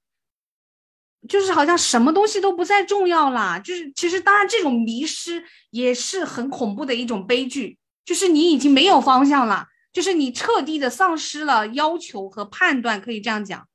[1.28, 3.60] 就是好像什么东西都不再重要了。
[3.60, 7.78] 就是其实当然这种迷失也是很恐怖的一种悲剧。
[8.06, 13.68] 就是你已经没有方向了，就是你彻底的丧失了要求和判断，可以这样讲，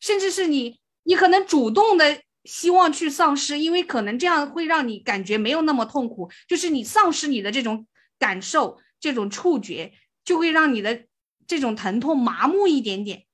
[0.00, 6.30] 甚至是你，你可能主动的希望去丧失，因为可能这样会让你感觉没有那么痛苦。
[6.48, 7.86] 就是你丧失你的这种
[8.18, 9.92] 感受，这种触觉，
[10.24, 11.04] 就会让你的
[11.46, 13.24] 这种疼痛麻木一点点。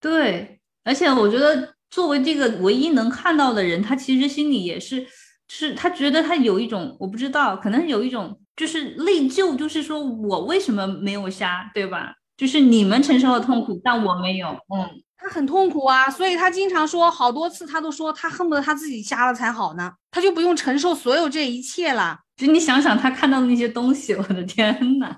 [0.00, 5.06] 对，而且我觉得作为这个唯一能看到的人，他其实心里也是。
[5.46, 12.14] 是他觉得他有一种我不知道，可能有一种就是内疚，就是说我为什么没有瞎，对吧？
[12.34, 14.48] 就是你们承受了痛苦，但我没有。
[14.48, 14.88] 嗯，
[15.24, 22.20] 他很痛苦啊，所以他经常说好多次，他都说他恨不得他自己瞎了才好呢，他就不用承受所有这一切了。
[22.36, 25.16] 就你想想他看到的那些东西， 我的天呐，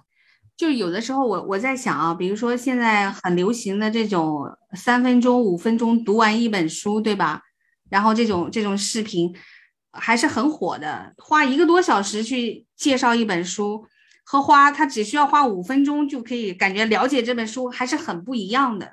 [0.56, 7.42] 就有的时候我我在想啊，比如说现在很流行的这种三分钟、五分钟读完一本书，对吧？
[7.90, 9.34] 然后这种这种视频。
[9.98, 13.82] 还是很火的，花一个多小时去介绍一本书，
[14.24, 18.92] 和花他只需要花五分钟就可以感觉了解这本书，还是很不一样的。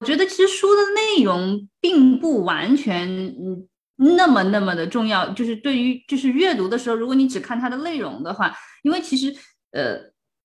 [0.00, 9.34] 我觉得其实书的内容并不完全嗯那么那么的重要，就是对于就是阅读的时候，如果你只看它的内容的话，因为其实
[9.72, 9.98] 呃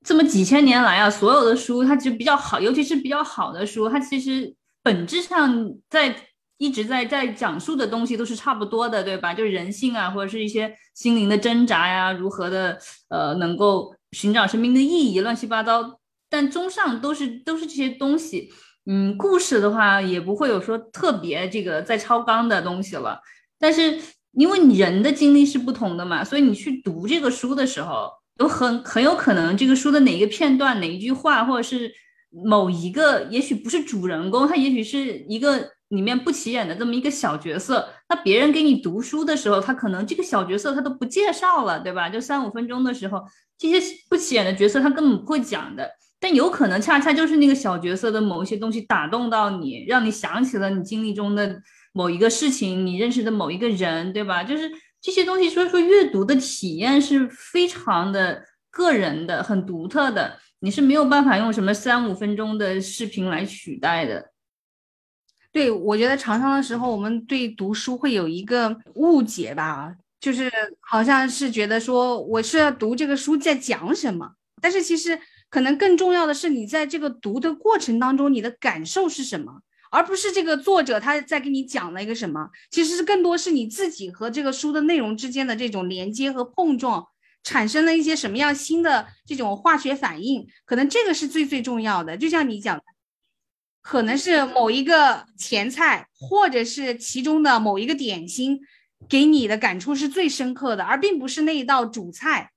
[0.03, 6.27] 这么几千年来啊，所有的书它其实比较好，尤其是比较好的书，它其实本质上在。
[6.61, 9.33] 一直在在讲述的东西都是差不多的，对吧？
[9.33, 12.77] 就是人性啊，或者是一些心灵的挣扎呀，如何的
[13.09, 15.99] 呃能够寻找生命的意义，乱七八糟。
[16.29, 18.53] 但综上都是都是这些东西。
[18.85, 23.21] 嗯，故事的话也不会有说特别这个在超纲的东西了。
[23.59, 23.99] 但是
[24.31, 31.91] 因为你人的经历是不同的嘛，所以你去读这个书的时候，有很很有可能这个书的哪一个片段、哪一句话，或者是
[32.31, 37.87] 某一个，也许不是主人公，他也许是一个里面不起眼的这么一个小角色。
[38.09, 42.09] 那别人给你读书的时候，他可能这个小角色他都不介绍了，对吧？
[42.09, 43.21] 就三五分钟的时候，
[43.59, 45.87] 这些不起眼的角色他根本不会讲的。
[46.21, 51.59] 但有可能恰恰就是那个小角色的某一些东西打动到你，让你想起了你经历中的
[51.93, 54.43] 某一个事情，你认识的某一个人，对吧？
[54.43, 64.29] 就是这些东西，所以说阅读的体验是非常的个人的、很独特的，你是没有办法用什么三五分钟的视频来取代的。
[65.51, 75.19] 对，我觉得常常的时候，我们对读书会有一个误解吧，就是好像是觉得说我是要读这个书在讲什么，但是其实。
[75.51, 79.61] 可能更重要的是，你在这个读的过程当中，你的感受是什么，
[79.91, 82.49] 而不是这个作者他在给你讲了一个什么。
[82.69, 87.05] 其实是更多是你自己和这个书的内容之间的这种连接和碰撞，
[87.43, 90.47] 产生了一些什么样新的这种化学反应。
[90.63, 92.15] 可能这个是最最重要的。
[92.15, 92.83] 就像你讲的，
[93.81, 98.61] 可能是某一个前菜，或者是其中的某一个点心，
[99.09, 102.53] 给你的感触是最深刻的，而并不是那一道主菜。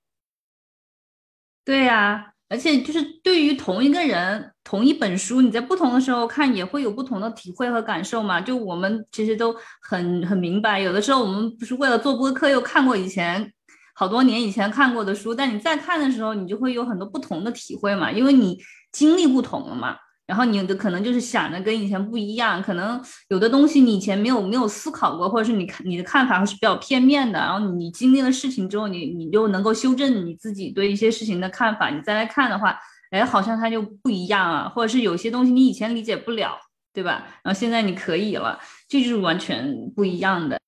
[1.65, 2.34] 对呀。
[2.47, 8.39] 而且就是对于同一个人、同一本书，你在不同的时候看，也会有不同的体会和感受嘛。
[8.39, 13.51] 就我们其实都很很明白，有的时候我们不是为了做播客，又看过以前
[13.95, 18.57] 好多年以前看过的书，但你再看的时候，你就会有很多不同的体会嘛，因为你
[18.91, 19.97] 经历不同了嘛。
[20.27, 27.37] 然后你的可能就是想的跟以前不一样，可能有的东西你以前没有没有思考过，或者是你看你的看法是比较片面的。
[27.37, 31.89] 然后你经历了事情之后，你你就能够修正你自己对一些事情的看法。
[31.89, 32.75] 你再来看的话，
[33.11, 36.57] 哎，好像它就不一样啊，或者是有些东西你以前理解不了，
[36.91, 37.23] 对吧？
[37.43, 40.59] 然后现在你可以了，这就是完全不一样的。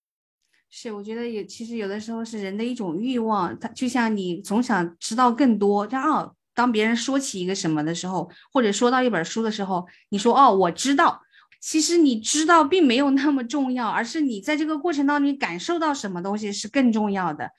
[0.70, 6.36] 是，我觉得也其实有的时候是人的一种欲望，它就像你总想知道更多，这样。
[6.58, 11.22] 当别人说起一个什么的时候，或者说到一本书的时候，你说哦，我知道。
[11.60, 17.52] 其实你知道并没有那么重要，而是你在这个过程当中感受到什么东西是更重要的。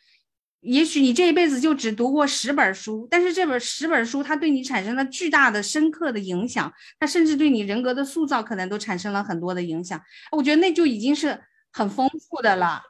[0.60, 10.00] 也许你这一辈子就只读过十本书，但是这本十本书它对你产生了巨大的、深刻的影响，它甚至对你人格的塑造可能都产生了很多的影响。
[10.32, 11.40] 我觉得那就已经是
[11.72, 12.82] 很丰富的了。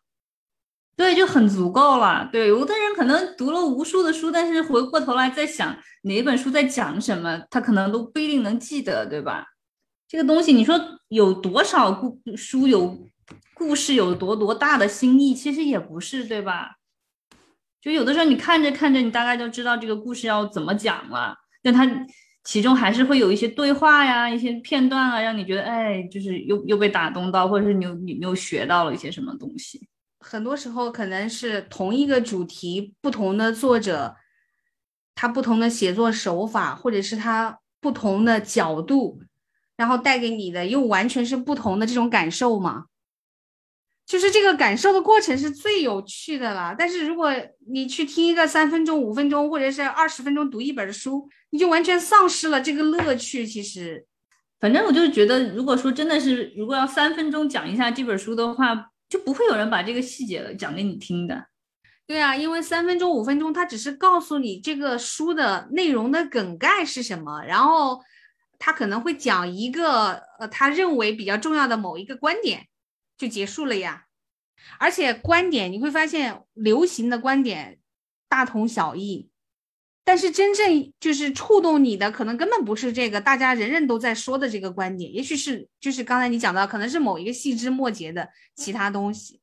[0.99, 2.29] 对，就很足够了。
[2.33, 9.47] 对，有的人可能读了无数的书，但是回过头来再想哪本书在讲什么，他可能都不一定能记得，对吧？
[10.09, 13.07] 这个东西，你说有多少故书有
[13.55, 16.79] 故事有多多大的新意，其实也不是，对吧？
[17.81, 21.89] 就有的时候你看着看着，你大概就知道这个故事要怎么讲了，但它
[22.43, 29.89] 其中还是会有一些对话呀、一些片段啊，让你觉得哎，就是又又被打动到，或者是你又你又学到了一些什么东西。
[30.21, 34.17] 很多时候可能是同一个主题，不同的作者，
[35.15, 39.21] 他不同的写作手法，或者是他不同的角度，
[39.77, 42.87] 然后带给你的又完全是不同的这种感受嘛。
[44.05, 46.75] 就是这个感受的过程是最有趣的了。
[46.77, 47.31] 但是如果
[47.71, 53.47] 你去听一个三分钟、五分钟，或者是二十分钟读一本书，你就完全丧失了这个乐趣。
[53.47, 54.05] 其实，
[54.59, 58.91] 反正我就觉得，如果说真的是，如果要三分钟讲一下这本书的话。
[59.09, 61.47] 就不会有人把这个细节讲给你听的，
[62.07, 68.03] 对啊，因为三分钟、五分钟，他只是告诉你这个书的内容的梗概是什么，然后
[68.59, 72.67] 他可能会讲一个呃他认为比较重要的某一个观点，
[73.17, 74.05] 就结束了呀。
[74.79, 77.79] 而且观点你会发现，流行的观点
[78.29, 79.28] 大同小异。
[80.09, 89.43] 但是真正就是触动你的，可能根本不是这个大家人人都在说的这个观点，也许是就是刚才你讲到，可能是某一个细枝末节的其他东西。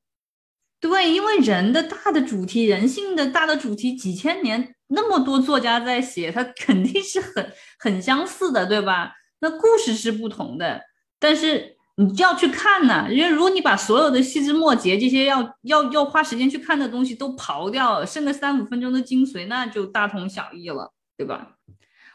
[0.79, 9.13] 对，因为人的大的主题，人性的大的主题，几千年那么多作家在写，它肯定是很很相似的，对吧？
[9.41, 10.81] 那故事是不同的，
[11.19, 11.74] 但是。
[11.97, 21.55] 你就要去看呢，因为如果你把所有的细枝末节这些要要要花时间去看的东西都刨掉，剩个三五分钟的精髓，那就大同小异了，对吧？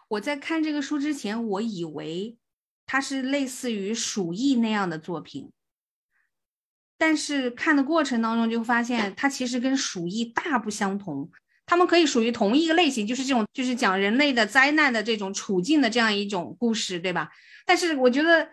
[0.08, 2.36] 我在看这个书之前，我以为
[2.84, 5.50] 它是类似于《鼠疫》那样的作品，
[6.98, 11.30] 但是看的过程当中就发现，它其实跟《鼠疫》大不相同。
[11.64, 17.30] 他们可以属于同一个类型，就是这种就是讲人类的灾难的这种处境的这样一种故事，对吧？
[17.64, 18.44] 但是我觉得。《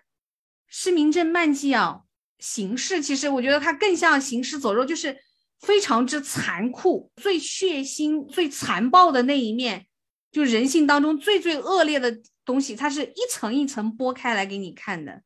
[0.67, 2.01] 失明症漫记》啊，
[2.39, 5.17] 形式其实我觉得它更像行尸走肉，就是
[5.61, 9.85] 非常之残酷、最血腥、最残暴的那一面，
[10.31, 15.21] 就人性当中最最恶劣的东西，它是一层一层剥开来给你看的。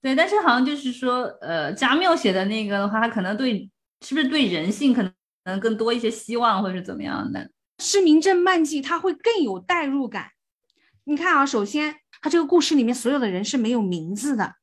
[0.00, 3.68] 对，但是好像就是说，呃，加缪写的那个的话，他可能对
[4.04, 5.12] 是不是对人性可能
[5.44, 7.50] 能更多一些希望，或者是怎么样的？
[7.78, 10.30] 失明症漫记它会更有代入感。
[11.04, 14.54] 你看啊，首先他这个故事里面所有的人是没有名字的，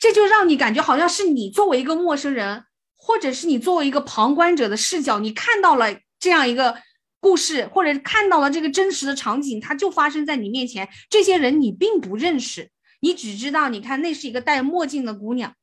[0.00, 2.64] 这就让你感觉好像是你作为一个陌生人，
[2.96, 6.78] 或者是你作为一个旁观者的视角，你看到了这样一个
[7.20, 10.88] 故事，或者看到了这个真实的场景，它就发生在你面前。
[11.10, 15.54] 这些人你并不认识，你只知道，你看那是一个戴墨镜的姑娘，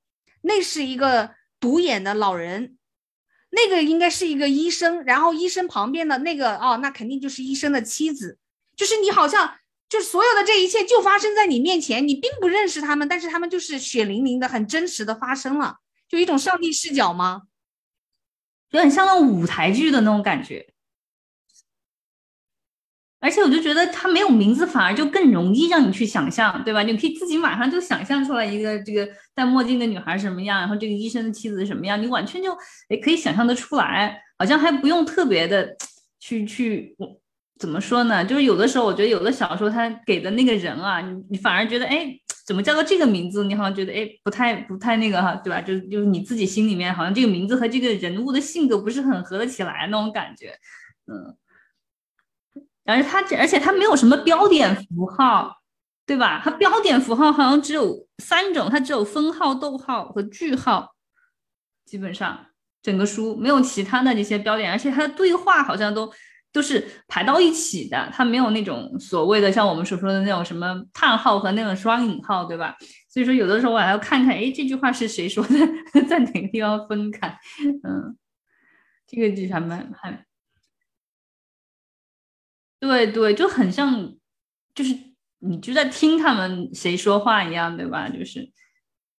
[0.41, 2.78] 那是一个独眼的老人，
[3.50, 8.38] 那个应该是一个医生，然后医生旁边的那个哦，那肯定就是医生的妻子。
[8.76, 9.56] 就是你好像
[9.89, 15.78] 就是所有的这一切就发生在你面前，你并不认识他们，但是他们就是血淋淋的、很真实的发生了，
[16.10, 17.43] 就一种上帝视角吗？
[18.71, 20.73] 有点像那种舞台剧的那种感觉。
[23.19, 26.84] 而且我就觉得他没有名字，反而就更容易让你去想象，对吧？
[26.84, 32.52] 你可以自己马上就想象出来一个这个戴墨镜的女孩什么样，然后这个医生的妻子什么样，你完全就
[32.89, 35.76] 诶可以想象得出来，好像还不用特别的
[36.19, 37.19] 去去我。
[37.59, 38.23] 怎么说呢？
[38.23, 42.07] 就是有的时候，我觉得有的小说它给的那个人啊，你你反而觉得，哎，
[42.45, 43.43] 怎么叫做这个名字？
[43.43, 45.59] 你好像觉得，哎，不太不太那个哈，对吧？
[45.59, 50.55] 就就是你自己心里面好像这个名字和这个人物的性格不是很合得起来那种感觉，
[51.07, 51.35] 嗯。
[52.85, 55.57] 而且它而且它没有什么标点符号，
[56.05, 56.39] 对吧？
[56.43, 60.93] 它标点符号好像只有三种，它只有分号、逗号和句号，
[61.85, 62.45] 基本上
[62.83, 66.13] 整个书没有其他的这些标点，而且它的对话好像都。
[66.57, 72.75] 就是排到一起的，它没有那种所谓的像我们所说的那种什么叹号和那种双引号，对吧？
[73.07, 75.53] 所以说有的时候我还要看看，哎，这句话是谁说的，
[76.09, 77.27] 在哪个地方分开？
[77.83, 78.17] 嗯，
[79.05, 80.25] 这个就还蛮还，
[82.79, 84.15] 对对，就很像，
[84.73, 84.97] 就是
[85.37, 88.09] 你就在听他们谁说话一样，对吧？
[88.09, 88.51] 就是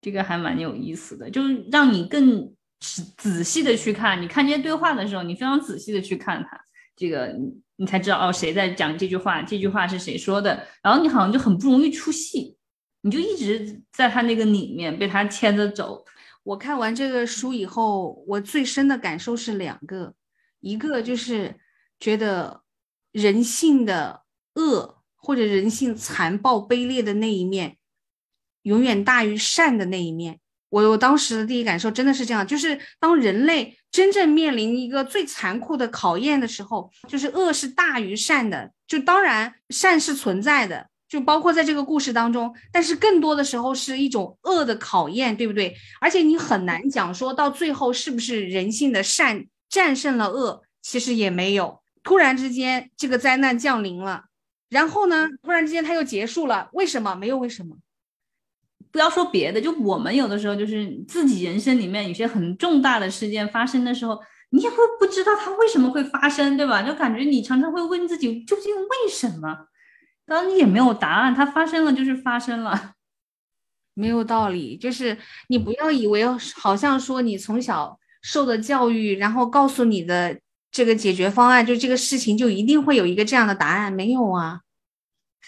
[0.00, 6.64] 这个还蛮有意思的，就是让你更仔仔细的去看，你看这些对话的时候，你非常仔细的去看它。
[6.98, 9.40] 这个你你才知道哦，谁在讲这句话？
[9.40, 10.66] 这句话是谁说的？
[10.82, 12.56] 然后你好像就很不容易出戏，
[13.02, 16.04] 你就一直在他那个里面被他牵着走。
[16.42, 20.14] 我看完这个书以后，我最深的感受是两个，
[20.58, 21.54] 一个就是
[22.00, 22.62] 觉得
[23.12, 27.76] 人性的恶或者人性残暴卑劣的那一面，
[28.62, 30.40] 永远大于善的那一面。
[30.70, 38.70] 我我当时的第一感受真的是这样，就是当人类真正面临一个最残酷的考验的时候，就是恶是大于善的。
[38.86, 45.76] 就当然善是存在的，就包括在这个故事当中，但是更多的时候是一种恶的考验，对不对？
[46.00, 51.80] 而且你很难讲说到最后是不是人性的善战胜了恶，其实也没有。
[52.02, 54.24] 突然之间这个灾难降临了，
[54.70, 57.14] 然后呢，突然之间它又结束了，为什么？
[57.14, 57.76] 没有为什么。
[58.90, 64.18] 不要说别的，就我们有的时候就是自己人生里面有些很重大的事件发生的时候，
[64.50, 66.82] 你也会不知道它为什么会发生，对吧？
[66.82, 69.66] 就感觉你常常会问自己究竟为什么，
[70.26, 72.92] 当然你也没有答案，它发生了就是发生了，
[73.94, 74.76] 没有道理。
[74.76, 75.16] 就是
[75.48, 76.24] 你不要以为
[76.56, 80.38] 好像说你从小受的教育，然后告诉你的
[80.70, 84.60] 这个解决方案，就这个事情就一定会有一个这样的答案，没有啊。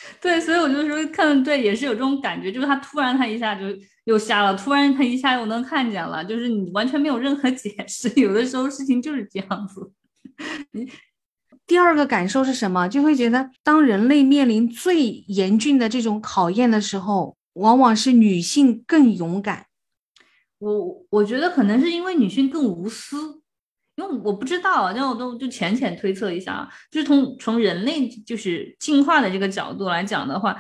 [0.21, 3.67] 对，所以我就说看对也是有这种感觉，就是他突然他一下就
[4.05, 9.93] 又瞎了，突然他一下又能看见了，就是你完全没有任何 解释，有的时候事情就是这样子。
[11.67, 12.89] 第二个感受是什么？
[12.89, 19.67] 就会觉得当人类面临最严峻的这种考验的时候，往往是女性更勇敢。
[20.59, 23.40] 我我觉得可能是因为女性更无私。
[24.01, 30.57] 因为我不知道，那我都就浅浅推测一下啊，就是从从人类就是进化的这个角度来讲的话，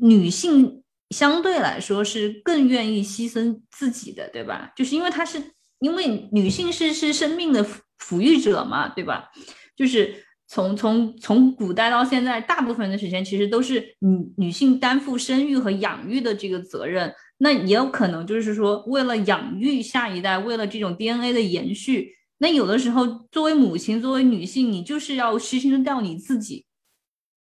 [0.00, 0.80] 女性
[1.10, 4.72] 相对来说是更愿意牺牲自己的，对吧？
[4.76, 5.42] 就是因为她是
[5.80, 7.66] 因为女性是是生命的
[7.98, 9.28] 抚育者嘛，对吧？
[9.74, 10.14] 就是
[10.46, 22.12] 从从从古代到现在，大部分的时间其实都是女女性担负生育和养育的这个责任，那也有可能就是说，为了养育下一代，为了这种 DNA 的延续。
[22.44, 26.66] 那有的时候，作为母亲，作为女性，你就是要牺牲掉你自己，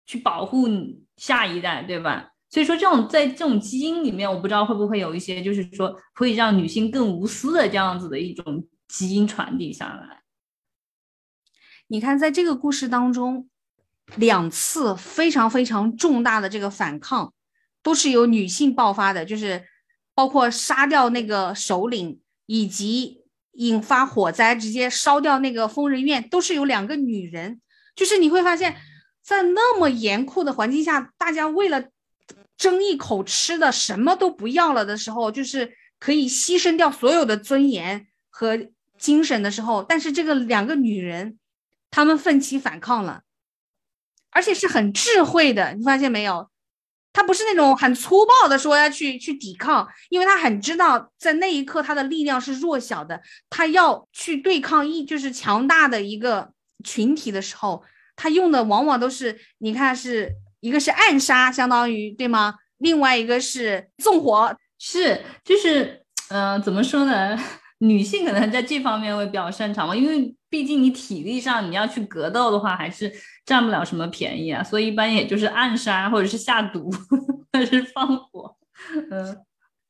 [0.06, 0.70] 去保护
[1.18, 2.32] 下一代，对吧？
[2.50, 10.24] 所以说，这种在这种基因里面，我不知道会不会有一些，就是说会让女性更无私的这样子的一种基因传递下来。
[11.88, 13.50] 你看，在这个故事当中，
[14.16, 17.34] 两次非常非常重大的这个反抗，
[17.84, 19.66] 都是由女性爆发的，就是
[20.14, 23.25] 包括杀掉那个首领以及。
[23.56, 27.60] 引发火灾，直接烧掉那个疯人院，都是有两个女人。
[27.96, 28.76] 就是你会发现，
[29.24, 31.86] 在那么严酷的环境下，大家为了
[32.58, 41.38] 争一口吃的，什么都不要了的时候，就是可以牺牲掉所有的尊严和精神的时候，但是这个两个女人，
[41.92, 43.22] 她们奋起反抗了，
[44.32, 46.50] 而且是很智慧的，你发现没有？
[47.16, 56.52] 他不是那种很粗暴的说要去去抵抗，因为他很知道在那一刻他的力量是弱小的，他要去对抗一就是强大的一个
[56.84, 57.82] 群体的时候，
[58.18, 62.56] 他用的往往都是你看是一个是暗杀，相当于对吗？
[62.80, 67.40] 另外一个是纵火，是就是，嗯，怎么说呢？
[67.88, 73.12] 女性可能在这方面会比较擅长嘛，因为毕竟你体力上你要去格斗的话，还是
[73.46, 76.90] 占不了什么便宜啊，所以一般也就是暗杀或者是下毒
[77.54, 78.56] 或者是放火。
[79.12, 79.38] 嗯，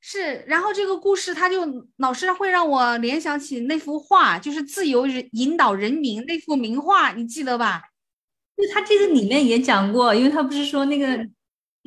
[0.01, 0.43] 是。
[0.47, 1.61] 然后这个故事它就
[1.97, 7.81] 老是会让我联想起那幅画，就是自由人引导人民那幅名画，你记得吧？
[8.57, 11.27] 就他这个里面也讲过，因为他不是说那个。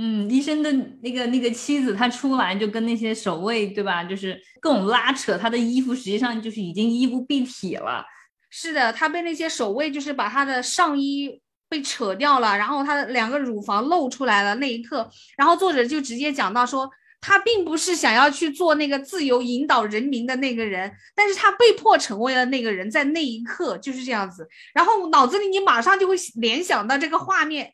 [0.00, 0.72] 嗯，医生的
[1.02, 4.04] 那个那个妻子，她出来就跟那些守卫，对吧？
[4.04, 8.04] 就是各种拉扯，她的衣服实际上就是已经衣不蔽体了。
[8.48, 14.54] 是的，她被那些守卫就是把她的上衣被扯掉了，然后她的两个乳房露出来了。
[14.54, 16.88] 那一刻，然后作者就直接讲到说，
[17.20, 24.48] 他并不是想要去做那个自由引导人民的那个人，但是他被迫成为了那个人，在那一刻就是这样子。
[24.72, 27.72] 然后脑子里你马上就会联想到这个画面。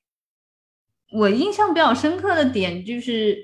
[1.12, 3.36] 我印象比较深刻的点就是，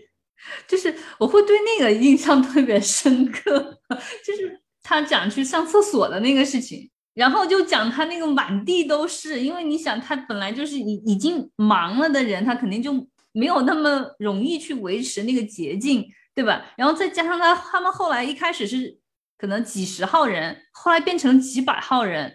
[0.66, 3.78] 就是我会对那个印象特别深刻，
[4.26, 12.92] 就是他讲去上厕所的那个事情，然后就讲他那个满地都是，因为你想他本来就是已已经忙了的人，他肯定就
[13.32, 16.04] 没有那么容易去维持那个洁净，
[16.34, 16.64] 对吧？
[16.76, 18.98] 然后再加上他他们后来一开始是
[19.38, 22.34] 可能几十号人，后来变成几百号人，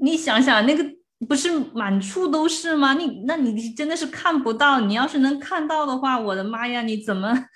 [0.00, 0.97] 你想想那个。
[1.26, 2.94] 不是满处都是吗？
[2.94, 4.80] 你那你真的是看不到。
[4.80, 7.46] 你要是能看到的话，我的妈呀，你怎么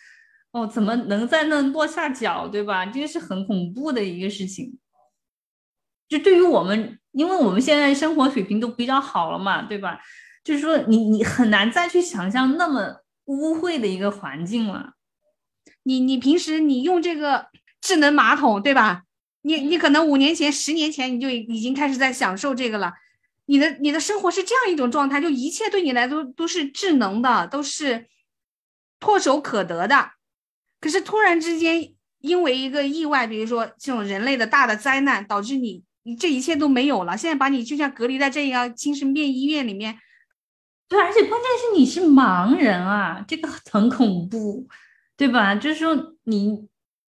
[0.50, 0.66] 哦？
[0.66, 2.84] 怎么能在那落下脚，对吧？
[2.86, 4.78] 这个是很恐怖的一个事情。
[6.08, 10.00] 就对于我们，因为我们现在生活水平都比较好了嘛，对吧？
[10.42, 12.96] 就是说，你你很难再去想象那么
[13.26, 14.94] 污秽的一个环境了。
[15.84, 17.46] 你你平时你用这个
[17.80, 19.04] 智能马桶，对吧？
[19.42, 22.92] 你你可能五年前、十年前你就已经开始在享受这个了。
[23.52, 28.06] 你的你的生活是这样一种状态，就一切对你来说都是智能的，都是
[28.98, 30.12] 唾手可得的。
[30.80, 37.14] 可是突然之间，因为一个意外，比如说这种人类的大的灾难，导致你你这一切都没有了。
[37.14, 39.98] 现在把你就像隔离在这样精神病医院里面，
[40.88, 44.66] 对，而且关键是你是盲人啊，这个很恐怖，
[45.14, 45.54] 对吧？
[45.54, 46.66] 就是说你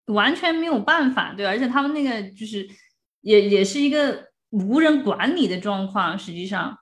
[0.08, 2.68] 完全没有办法，对，而且他们那个就是
[3.22, 4.33] 也也是一个。
[4.54, 6.78] 无人管理的状况，实际上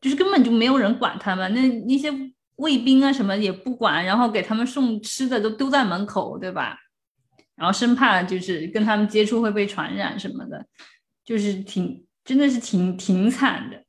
[0.00, 1.52] 就是根本就没有人管他们。
[1.52, 2.10] 那那些
[2.56, 6.78] 卫兵啊什么也不管，然后给他们送吃的都丢在门口，对吧？
[7.54, 10.64] 然后生怕就是跟他们接触会被传染什么的，
[11.22, 13.84] 就是挺真的是挺挺惨的。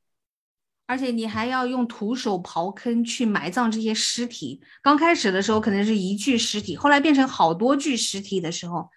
[0.86, 4.62] 而且你还要用徒手刨坑去埋葬这些尸体。
[4.82, 8.90] 刚开始的时候可能是一具尸体，后来变成好多具尸体的时候。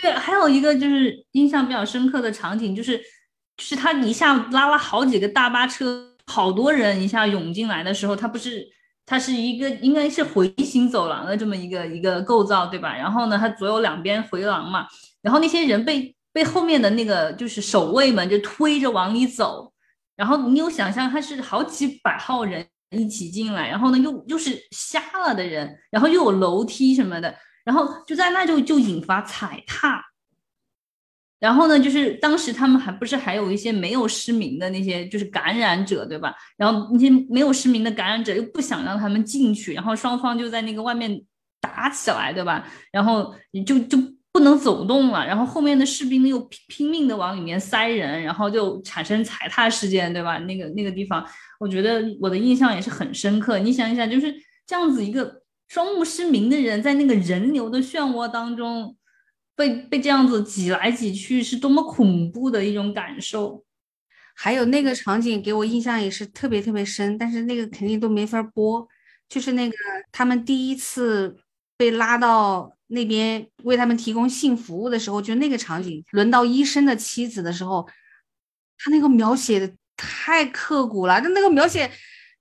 [0.00, 2.98] 对，还有一个就是印象比较深刻的场景，就是
[3.56, 8.66] 就是他一下拉了好几个大巴车，好多人一下涌进来的时候，他不是
[9.06, 12.94] 他是一个应该是回形走廊的这么一个一个构造，对吧？
[12.94, 14.86] 然后呢，他左右两边回廊嘛，
[15.22, 19.72] 然后那些人被被后面的那个就是守卫们就推着往里走，
[20.14, 27.34] 然后你有想象他是好几百号人一起进来，然后呢又又是瞎了的人，然后又有楼梯什么的。
[27.66, 30.00] 然后就在那就就引发踩踏，
[31.40, 36.32] 然后呢，就是当时他们还不是还有一些没有失明的那些就是感染者，对吧？
[36.56, 41.20] 然后那些没有失明的感染者又不想让他们进去，然后双方就在那个外面
[41.60, 42.64] 打起来，对吧？
[42.92, 43.34] 然后
[43.66, 43.98] 就就
[44.30, 50.38] 不能走动了，然后后面的士兵又拼拼命的往里面塞人，然后就产生踩踏事件，对吧？
[50.38, 51.26] 那个那个地方，
[51.58, 53.58] 我觉得我的印象也是很深刻。
[53.58, 54.32] 你想一想，就是
[54.64, 55.42] 这样子一个。
[55.68, 58.96] 双目失明的人在那个人流的漩涡当中，
[59.54, 63.64] 被被这样子挤来挤去，是多么恐怖的一种感受。
[64.34, 68.86] 还有那个场景给我印象也是特别特别深，但是那个肯定都没法播。
[69.28, 69.74] 就是那个
[70.12, 71.36] 他们第一次
[71.76, 77.88] 被拉到那边为他们提供性服务的时候，就那个场景，轮到医生的妻子的时候，
[78.78, 81.90] 他那个描写的太刻骨了，他那个描写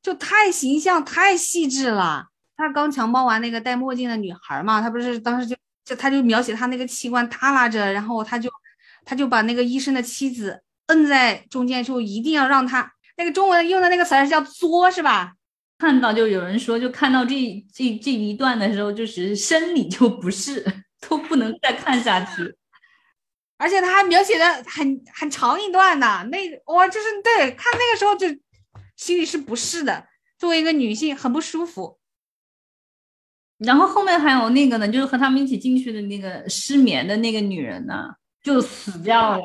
[0.04, 2.28] 就太形象、太细致了。
[2.58, 8.50] 他刚强暴完那个戴墨镜的女孩嘛，他不是当时就就他就描写他那个器官耷拉着，然后他就
[9.04, 15.34] 他就把那个医生的妻子摁在中间，就一定要让他那个中文用的那个词是叫作是吧？
[15.78, 17.36] 看到就有人说，就看到这
[17.74, 20.66] 这这一段的时候，就是生理就不适，
[21.02, 22.56] 都不能再看下去。
[23.60, 26.26] 而且他还描写的很很长一段呢。
[26.32, 26.38] 那
[26.68, 28.28] 哇，就是对看那个时候就
[28.96, 32.00] 心里是不适的，作为一个女性很不舒服。
[33.60, 38.10] 然后后面还有那个呢，就是和他们一起进去的那个失眠的那个女人呢，
[38.44, 39.44] 就死掉了。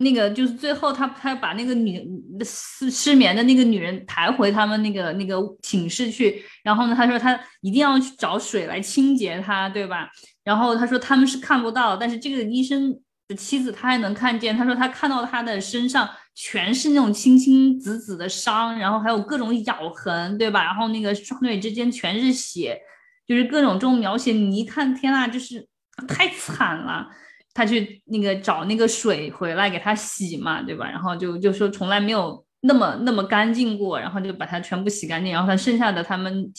[0.00, 2.00] 那个就是最后他他把那个女
[2.44, 10.08] 失失眠的那个女人抬回他们那个那个寝室去，然后呢，他说他一定要去找水来清洁她，对吧？
[10.44, 14.56] 然后他说他们是看不到，但是这个医生的妻子他还能看见。
[14.56, 20.62] 他说他看到她的身上全是那种青青紫紫的伤，然后还有各种咬痕，对吧？
[20.62, 22.80] 然后那个双腿之间全是血。
[23.28, 25.68] 就是各种这种描写，你一看，天呐，就是
[26.08, 27.06] 太惨了。
[27.52, 30.88] 他去那个找那个水回来给他洗嘛，对吧？
[30.88, 35.32] 然后就就说从来没有那么那么干净过，然后就把它全部洗干净。
[35.32, 36.52] 然后他剩下的他们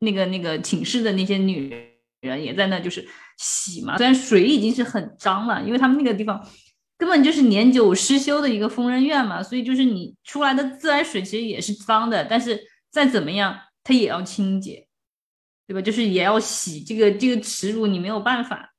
[0.00, 1.70] 那个那个寝室的那些女
[2.22, 3.06] 人也在那就是
[3.36, 3.96] 洗嘛。
[3.98, 6.42] 虽然水已经是很脏了，因为他们那个地方
[6.96, 12.58] 根本就是年久失修的一个疯人院嘛，所以就是你出来的自来水其实也是脏的，但是
[12.90, 13.54] 再怎么样，
[13.84, 14.85] 它也要清洁。
[15.66, 15.80] 对吧？
[15.80, 18.72] 就是也要洗这个这个耻辱，你没有办法。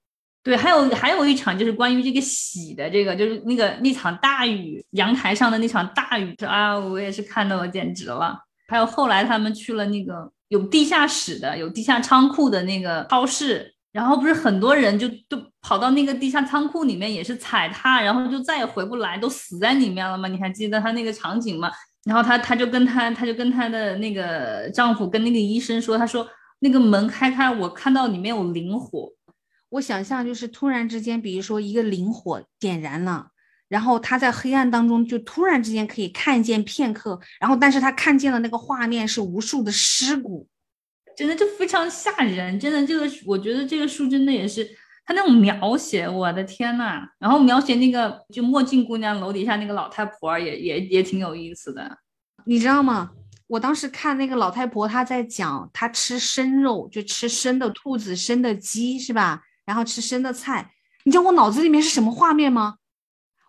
[0.44, 8.40] 对，还有还有一场就是关于这个洗的这个，就是那个那场大雨，阳台上的那场大雨啊，我也是看到我简直了。
[8.70, 20.30] 还有后来他们去了那个有地下室的、有地下仓库的那个超市，然后不是很多人就都跑到那个地下仓库里面也是踩踏，然后就再也回不来，都死在里面了吗？
[20.30, 21.70] 你还记得他那个场景吗？
[22.06, 26.26] 然后他他就跟他他就跟他的那个丈夫跟那个医生说，他说。
[26.60, 29.14] 那个门开开，我看到里面有灵火。
[29.70, 33.28] 我想象就是突然之间，比如说一个灵火点燃了，
[33.68, 40.48] 然后他在黑暗当中就突然之间可以看见片刻，然后但是他看见了那个画面是无数的尸骨，
[41.16, 42.58] 真的就非常吓人。
[42.60, 44.66] 真的，这个我觉得这个书真的也是
[45.06, 47.06] 他那种描写，我的天呐！
[47.20, 51.98] 然后描写那个就墨镜姑娘楼底下那个老太婆也也也挺有意思的，
[52.46, 53.12] 你知道吗？
[53.48, 59.42] 我当时看那个老太婆，她在讲她吃生肉，就吃生的兔子、生的鸡，是吧？
[59.66, 60.74] 然后吃生的菜。
[61.04, 62.76] 你知道我脑子里面是什么画面吗？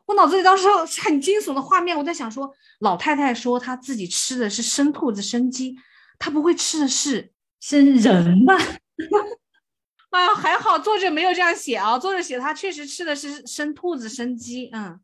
[0.07, 0.67] 我脑子里当时
[1.03, 5.77] 很惊悚的画面，我在想说，老太太说她自己吃的是生兔子、生鸡，
[6.19, 8.57] 她不会吃的是生人吧？
[10.11, 14.71] 哎呀，还好作者没有这样写啊，作者写她确实吃的是生兔子、生鸡。
[14.73, 14.99] 嗯，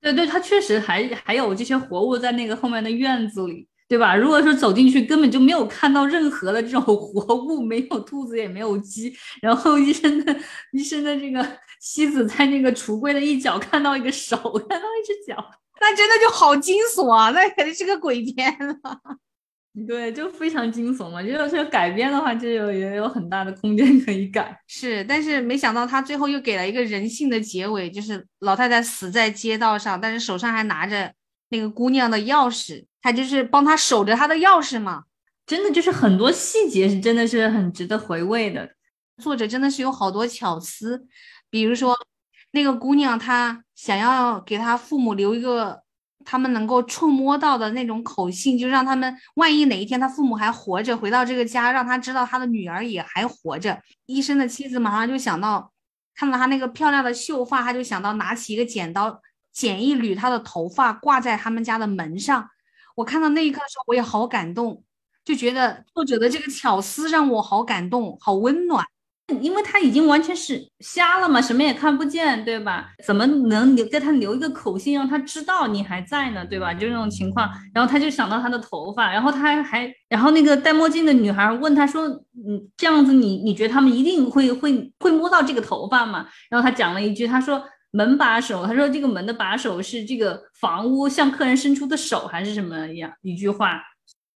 [0.00, 3.66] 对对，她确实还还有这些活物在那个后面的院子里。
[3.94, 4.16] 对吧？
[4.16, 10.36] 如果说走进去根本就没有看到任何的这种活物，没有兔子也没有鸡，然后医生的
[10.72, 11.46] 医生的这个
[11.80, 15.36] 妻子在那个橱柜的一角看到一个手，看到一只脚，
[15.80, 17.30] 那真的就好惊悚啊！
[17.30, 18.76] 那肯定是个鬼片了。
[19.86, 21.22] 对，就非常惊悚嘛。
[21.22, 24.60] 就是说改编的话，就有也有很大的空间可以改。
[24.66, 31.12] 是，但是没想到他最后又给了一个人性的结尾，就是老太太死在街道上，但是手上还拿着
[31.50, 32.84] 那个姑娘的钥匙。
[33.04, 35.04] 他就是帮他守着他的钥匙嘛，
[35.44, 38.66] 真的就是很多细节是真的是很值得回味的。
[39.22, 41.06] 作者真的是有好多巧思，
[41.50, 41.94] 比如说
[42.52, 45.82] 那个姑娘，她想要给她父母留一个
[46.24, 53.78] 他们能够触摸到的那种口信，就让他们万一哪一天他父母还活着，回到这个家，让他知道他的女儿也还活着。
[54.06, 55.70] 医生的妻子马上就想到，
[56.16, 59.20] 看到他那个漂亮的秀发，他就想到拿起一个剪刀
[59.52, 62.48] 剪一缕他的头发，挂在他们家的门上。
[62.94, 64.82] 我看到那一刻的时候，我也好感动，
[65.24, 68.84] 就觉得作者的这个巧思让我好感动，好温暖。
[69.40, 72.90] 因为他已经完全是瞎了嘛，什么也看不见，对吧？
[73.06, 76.74] 怎么能留给他留一个口信，让他知道你还在呢，对吧？
[76.74, 82.06] 就这种情况，然后他就想到他的头发，然后他还，然后那个戴墨镜的女孩问他说
[82.46, 87.64] ：“嗯，这样子你你觉得他们一定会会会摸到这个头发吗？”然后他讲了一句，他说。
[87.96, 93.80] 门把手，他说这个门的把手是这个房屋向客人伸出的手，还是什么一样一句话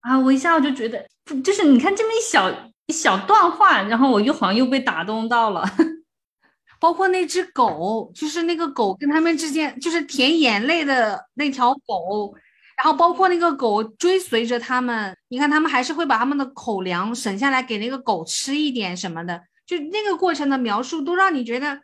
[0.01, 0.19] 啊？
[0.19, 1.03] 我一下我就觉得，
[1.43, 2.51] 就是你看这么一小
[2.85, 5.65] 一小段话，然后我又好像又被打动到了。
[6.79, 12.35] 包括那只狗，就是那个狗跟他们之间，就是舔眼泪的那条狗，
[12.77, 21.81] 然后包括那个狗追随着他们，你看他们还是会把他们的口粮省下来给那个狗吃一点什么的，就那个过程的描述都让你觉得。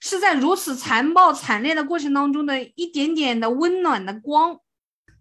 [0.00, 4.58] 是在如此残暴惨烈的过程当中的一点点的温暖的光，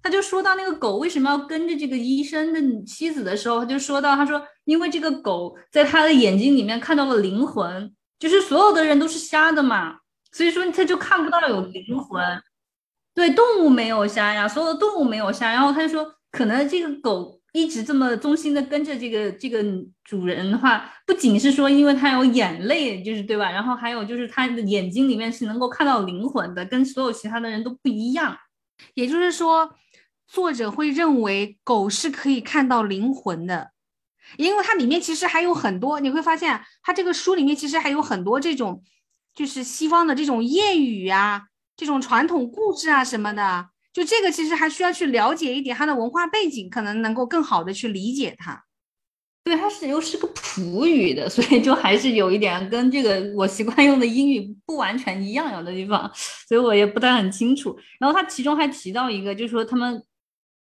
[0.01, 9.97] 他就说到那个狗为什么要跟着这个医生的妻子的时候，他就说到，他说因为这个狗在他的眼睛里面看到了灵魂，就是所有的人都是瞎的嘛，
[10.31, 12.23] 所以说他就看不到有灵魂。
[13.13, 19.63] 对，动物没有瞎呀，所有的动物没有瞎，然后他就说可能这个狗一直这么忠心的跟着这个这个
[20.03, 23.49] 主人的话，不仅是说因为他有眼泪，就是对吧？
[23.51, 28.37] 然后还有就是他的眼睛里面是能够看到灵魂的，跟所有其他的人都不一样。
[28.93, 29.75] 也就是说，
[30.27, 33.71] 作者会认为狗是可以看到灵魂的，
[34.37, 38.83] 因为它里面其实还有很多，你会发现它这个书里面其实还有很多这种，
[39.33, 43.69] 就是西方的这种谚语啊，这种传统故事啊什么的。
[43.91, 48.63] 就这个其实还需要去了解一点它的文化背景，可能能够更好的去理解它。
[49.43, 56.11] 对，它是又是个普语的，所以就还是有一点跟这个我习惯用的英语不完全一样有的地方，
[56.47, 57.75] 所以我也不太很清楚。
[57.99, 60.03] 然后他其中还提到一个，就是说他们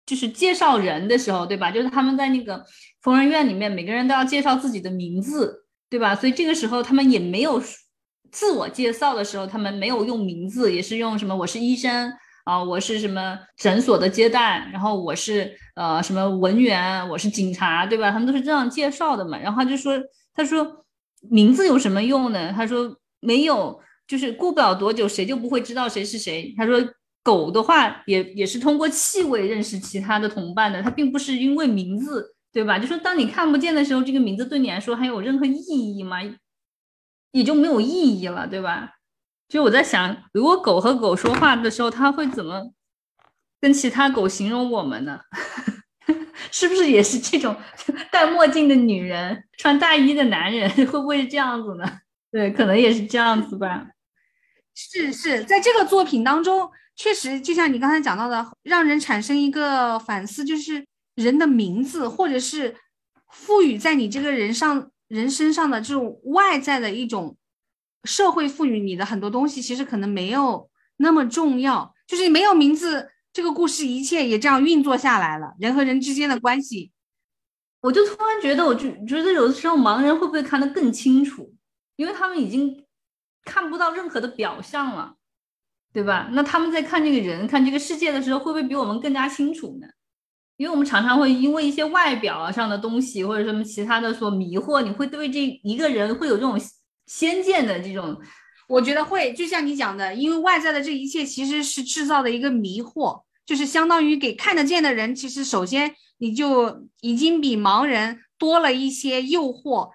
[0.05, 1.71] 就是介绍人的时候，对吧？
[1.71, 2.65] 就是他们在那个
[3.03, 6.15] 疯人院里面，每个人都要介绍自己的名字，对吧？
[6.15, 7.61] 所以这个时候他们也没有
[8.31, 11.35] 自我介绍的时候，他们没有用名字，也是用什么？
[11.35, 12.13] 我是医生。
[12.47, 18.13] 啊，我是什么诊所的接待，然后我是呃什么文员，我是警察，对吧？
[18.13, 19.37] 他们都是这样介绍的嘛。
[19.37, 20.01] 然后他就说，
[20.33, 20.85] 他说
[21.29, 22.53] 名字有什么用呢？
[22.53, 26.55] 他说没有，就是过不了多久，谁就不会知道谁是谁。
[26.57, 26.81] 他说
[27.25, 32.79] 狗的话也也是通过气味认识其他的同伴的，它并不是因为名字，对吧？
[32.79, 36.19] 就说当你看不见的时候，这个名字对你来说还有任何意义吗？
[37.33, 38.93] 也就没有意义了，对吧？
[39.49, 42.73] 就我在想，如果狗和狗说话的时候，它会怎么
[43.61, 45.21] 跟其他狗形容我们呢？
[46.51, 47.55] 是不是也是这种
[48.11, 51.85] 戴墨镜的女人、穿大衣的男人，会不会是这样子呢？
[52.33, 53.87] 对，可能也是这样子吧。
[54.75, 60.85] 是是，在这个作品当中，确实就像你刚才讲到的，让人产生一个反思，就是
[61.15, 62.77] 人的名字，或者是
[63.31, 67.37] 赋予在你这个人上人身上的这种外在的一种。
[68.07, 71.93] 社会赋予你的很多东西，其实可能没有那么重要。
[72.07, 75.55] 就是没有名字，这个故事一切也这样运作下来了。
[75.59, 76.93] 人和人之间的关系，
[77.81, 81.53] 我就突然觉得，我就觉得有的时候盲人会不会看得更清楚？
[81.97, 82.85] 因为他们已经
[83.45, 85.17] 看不到任何的表象了，
[85.93, 86.29] 对吧？
[86.31, 89.89] 那他们在看这个人、看这个世界的时候，会不会比我们更加清楚呢？
[90.59, 96.57] 因为我们常常会因为一些外表上的东西或者什么其他的所迷惑，你会对这一个人会有这种。
[97.07, 98.21] 先见的这种，
[98.69, 109.91] 我觉得会，就像你讲的，因为外在的这一切其实是制造的一个迷惑，就是相当于给看得见的人，其实首先你就已经比盲人多了一些诱惑。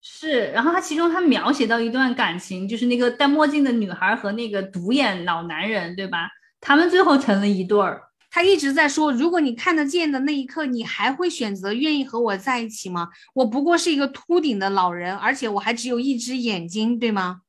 [0.00, 6.28] 是，然后他其中他描写到一段感情，就是那个戴墨镜的女孩和那个独眼老男人，对吧？
[6.60, 8.07] 他们最后成了一对儿。
[8.30, 13.08] 他一直在说，如果你看得见的那一刻，你还会选择愿意和我在一起吗？
[13.34, 17.40] 我不过是一个秃顶的老人，而且我还只有一只眼睛，对吗？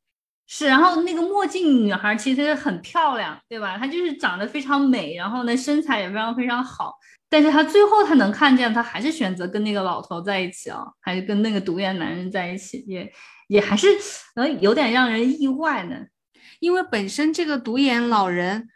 [0.48, 0.68] 是。
[0.68, 3.78] 然后那个墨镜女孩其实很漂亮，对吧？
[3.78, 6.94] 她就是长得非常美，然后呢身材也非常非常好。
[7.30, 13.12] 但是她最后她能看见，她还是选择跟那个老头在一起啊，还是跟那个独眼男人在一起，也
[13.50, 13.88] 也还是
[14.36, 15.98] 嗯有点让人意外呢。
[16.62, 18.70] 因为本身这个独眼老人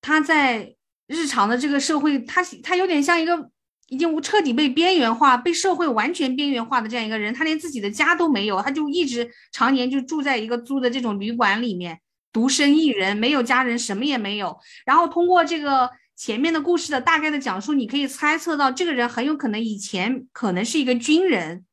[0.00, 0.76] 他在。
[1.10, 3.50] 日常的这个社会，他他有点像一个
[3.88, 12.00] 已经彻底被边缘化、被社会完全边缘化的这样一个人，他连自己的家都没有，他就一直常年就住在一个租的这种旅馆里面，
[12.32, 14.56] 独身一人，没有家人，什么也没有。
[14.86, 21.64] 然后通过这个前面的故事的大概的讲述，你可以猜测到这个人很有可能以前可能是一个军人，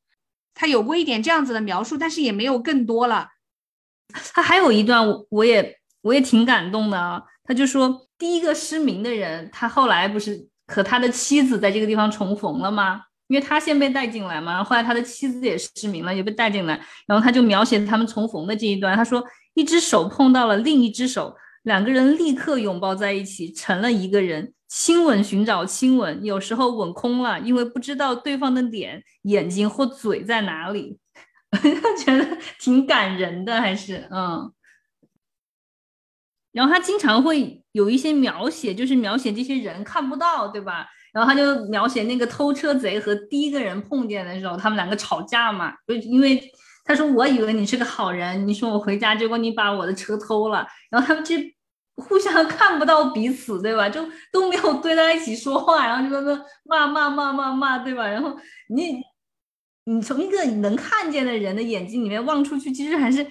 [0.55, 3.29] 他有过一点这样子的描述，但是也没有更多了。
[4.33, 8.03] 他还有一段，我也我也挺感动的啊，他就说。
[8.19, 12.99] 第一个失明的人，他后来不是和他的妻子在这个地方重逢了吗？
[13.27, 16.73] 因为他先被带进来嘛，后来他的妻子也失明了，也被带进来，
[17.05, 18.97] 然后他就描写他们重逢的这一段。
[18.97, 19.23] 他说，
[19.53, 24.51] 一只手碰到了另一只手，两个人立刻拥抱在一起，成了一个人。
[24.67, 30.97] 亲吻，寻找亲吻，有时候吻空了，因为不知道对方的脸、眼睛或嘴在哪里。
[32.03, 32.27] 觉得
[32.59, 34.51] 挺感人的，还是嗯。
[36.57, 40.87] 然后他经常会有一些描写，就是描写这些人看不到，对吧？
[41.13, 45.71] 然后他就描写那个偷车贼和第一个人碰见的时候，他们两个吵架嘛。
[45.87, 46.41] 就因为
[46.83, 50.65] 他说我以为你是个好人，你说我回家，结果你把我的车偷了。
[50.89, 51.35] 然后他们就
[51.97, 53.87] 互相 看不到彼此，对吧？
[53.87, 58.07] 就都没有对在一起说话，然后就在那骂骂骂骂骂，对吧？
[58.07, 58.35] 然后
[58.69, 58.99] 你
[59.85, 63.25] 你从一个能看见的人的眼睛里面望出去，其实还是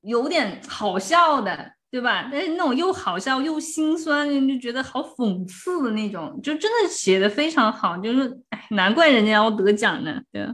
[0.00, 1.72] 有点好笑的。
[1.92, 2.30] 对吧？
[2.32, 7.98] 但是那种又好笑又心酸，就觉得好讽刺的那种，就真的写的非常好。
[7.98, 10.22] 就是，哎，难怪人家要得奖呢。
[10.32, 10.48] 对，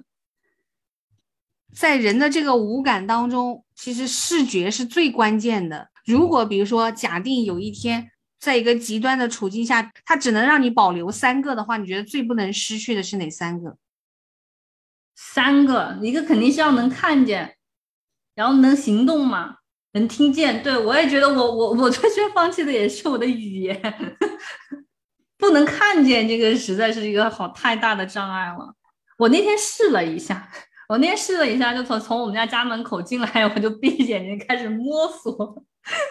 [1.72, 5.88] 在人的这个五感当中，其实视觉是最关键的。
[6.04, 8.10] 如果比如说，假定有一天
[8.40, 13.76] 在一个极端的处境下，他只能让你保留三个的话，你觉得最不能失去的是哪三个？
[15.14, 17.56] 三个，一个肯定是要能看见，
[18.34, 19.57] 然后能行动嘛，
[19.98, 20.62] 能听见。
[20.62, 23.80] 对我也觉得，我我我最先放弃的也是我的语言，
[25.36, 28.74] 不能看见，这个实在是一个好太大的障碍了。
[29.18, 30.48] 我那天试了一下。
[30.88, 35.62] 我那天试了一下，就从从我们家家门口进来，我就闭着眼睛开始摸索，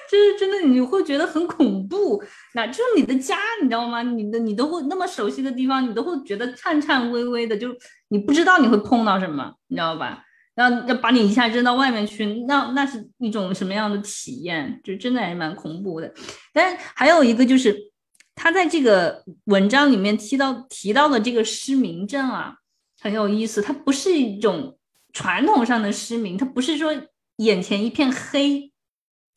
[0.08, 2.24] 就是真的你会觉得很恐怖。
[2.54, 4.04] 那就是你的家，你知道吗？
[4.04, 7.70] 你的你都会那么熟悉的地方，你都会觉得颤颤巍巍的，就
[8.10, 10.24] 你不知道你会碰到什么，你知道吧？
[10.58, 14.80] 要要把你一下扔到外面去，那那是一种什么样的体验？
[14.84, 16.14] 就真的还是蛮恐怖的。
[16.54, 17.76] 但还有一个就是，
[18.36, 22.58] 他在这个文章里面提到提到的这个失明症啊。
[23.00, 24.76] 很有意思，它不是一种
[25.14, 26.92] 传统上的失明，它不是说
[27.38, 28.72] 眼前一片黑，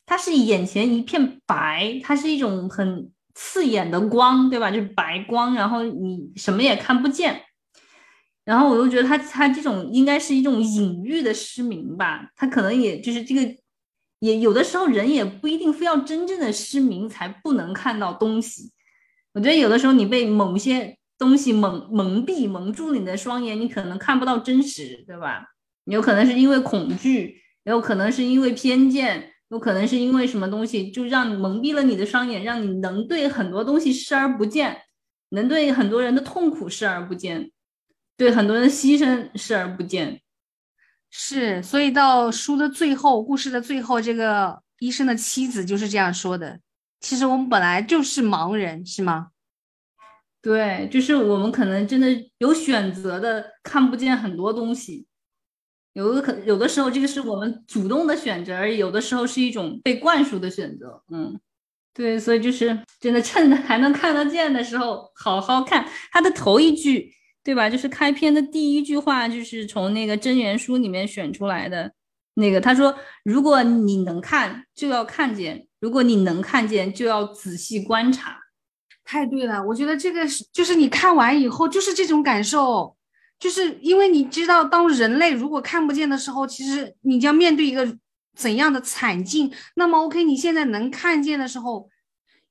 [0.03, 4.71] 它是眼前一片白，它是一种很刺眼的光，对吧？
[4.71, 7.43] 就是白光，然后你什么也看不见。
[8.45, 13.55] 然后我又觉得他他这种应该是一种隐喻的失明吧，他可能也就是这个，
[14.19, 18.71] 也有的时候人也不一定非要真正的失明才不能看到东西。
[19.33, 20.97] 我觉得有的时候你被某些。
[21.21, 25.45] 东西蒙蒙蔽蒙住你的双眼，你可能看不到真实，对吧？
[25.85, 34.75] 有可能是因为恐惧，也有可能是因为偏见，有可能是因为什么东西，就让你蒙蔽了你的双眼，让你能对很多东西视而不见，
[35.29, 37.51] 能对很多人的痛苦视而不见，
[38.21, 40.21] 对很多人牺牲视而不见。
[41.09, 46.59] 是，所以到书的最后，故事的最后，这个医生的妻子就是这样说的
[47.01, 49.29] ：“其实我们本来就是盲人，是吗？”
[50.39, 52.07] 对，就是我们可能真的
[52.37, 55.07] 有选择的看不见很多东西，
[55.93, 61.01] 有的可有的时候这个是我们主动的选择，而有的时候是一种被灌输的选择。
[61.11, 61.39] 嗯，
[61.91, 65.87] 对，所以就是真的趁还能看得见的时候好好看。
[66.11, 67.11] 他的头一句，
[67.43, 67.69] 对吧？
[67.69, 71.91] 就是开篇的第一句话，就是从那个真言书里面选出来的。
[72.35, 78.37] 那个他说：“如果你能看，就要看见；如果你能看见，就要仔细观察。”
[79.03, 82.95] 太对了，我觉得这个是，就是你看完以后就是这种感受，
[83.37, 87.97] 就是因为你知道，当人类如果看不见的时候，其实你将面对一个
[88.33, 89.51] 怎样的惨境。
[89.75, 91.89] 那么，OK，你现在能看见的时候，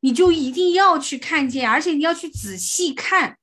[0.00, 3.38] 你就一定要去看见，而且你要去仔细看。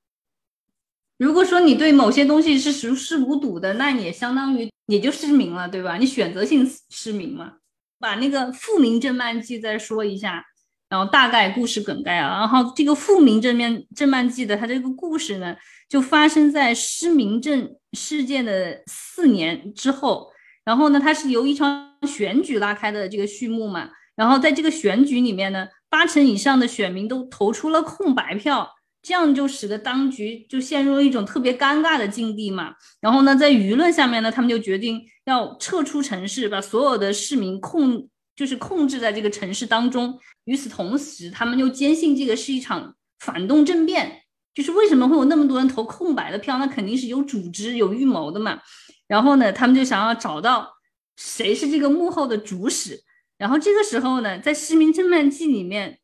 [1.18, 5.96] 如果说你对某些东西是熟视无睹的，那也相当于也就失明了，对吧？
[5.98, 7.54] 你选择性失明嘛。
[8.00, 10.44] 把那个复明正慢记再说一下。
[10.88, 15.54] 然后大概故事梗概啊，然后这个复明正面正慢记的它这个故事呢，
[15.86, 20.30] 就发生在失明症事件的四年之后。
[20.64, 23.90] 然后呢，它是由一场选举拉开的这个序幕嘛。
[24.14, 28.70] 然后在这个选举里面呢，八成以上的选民都投出了空白票，
[29.08, 32.74] 这样就使得当局就陷入了一种特别尴尬的境地嘛。
[33.00, 38.08] 然后呢，在舆论下面呢，他们就决定要撤出城市，把所有的市民控。
[38.38, 40.16] 就是控制在这个城市当中。
[40.44, 44.22] 与此同时，他们又坚信这个是一场反动政变。
[44.54, 46.56] 就是为什么会有那么多人投空白的票？
[46.58, 48.60] 那肯定是有组织、有预谋的嘛。
[49.08, 50.70] 然后呢，他们就想要找到
[51.16, 53.00] 谁是这个幕后的主使。
[53.38, 55.98] 然后这个时候呢，在《市民侦漫记》里面，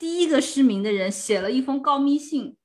[0.00, 2.56] 第一个失明的人写了一封告密信，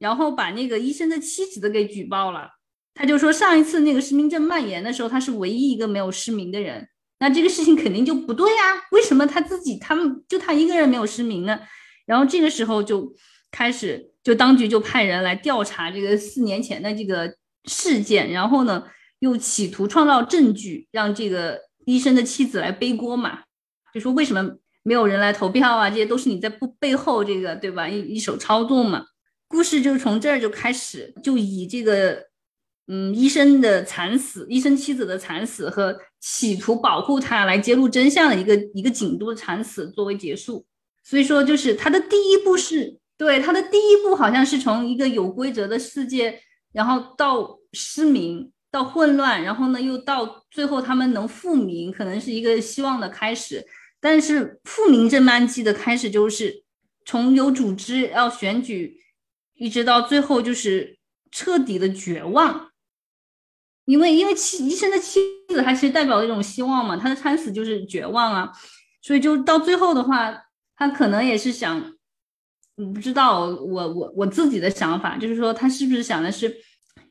[0.00, 2.50] 然后把那个医生的妻子都给举报了。
[2.92, 6.88] 他就说，上一次那个失明症蔓延的时候，他是唯一一个没有失明的人。
[7.20, 8.82] 那这个事情肯定就不对呀？
[8.90, 11.60] 为什么他自己他们就他一个人没有失明呢？
[12.04, 13.14] 然后这个时候就
[13.52, 17.36] 开始，就当局就派人来调查这个四年前的这个
[17.66, 18.84] 事件，然后呢
[19.20, 23.44] 又企图创造证据，让这个医生的妻子来背锅嘛，
[23.94, 24.56] 就说为什么
[24.86, 25.90] 没有人来投票啊？
[25.90, 27.86] 这些都是你在不背后这个对吧？
[27.88, 29.04] 一一手操纵嘛。
[29.48, 32.24] 故事就是从这儿就开始，就以这个。
[32.88, 40.64] 嗯，医生的惨死，医生妻子的惨死和企图保护他来揭露真相的一个一个警督的惨死作为结束。
[41.02, 46.40] 所以说，就是他的第一步是对他的第一步，好像是从一个有规则的世界，
[46.72, 53.66] 然后到失明，到混乱，然后呢又到最后他们能复明，可能是一个希望的开始。
[54.08, 56.62] 但是复明这漫记的开始就是
[57.04, 59.00] 从有组织要选举，
[59.54, 60.96] 一直到最后就是
[61.32, 62.70] 彻底的绝望。
[63.84, 68.52] 因为因为妻医生的妻子，他其实代表了一种希望嘛，他的惨死就是绝望啊，
[69.02, 70.32] 所以就到最后的话，
[70.76, 71.96] 他可能也是想，
[72.76, 76.56] 嗯，不知道我我我自己的想法，就是说他是不是想的是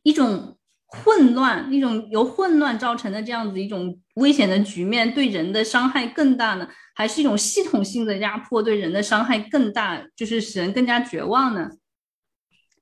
[0.04, 0.58] 一种
[1.04, 6.68] 混乱，一种由混乱造成的这样子一种危险的局面，对人的伤害更大呢？
[6.94, 11.70] 还是一种系统性的压迫对人的伤害更大，就是使人更加绝望呢？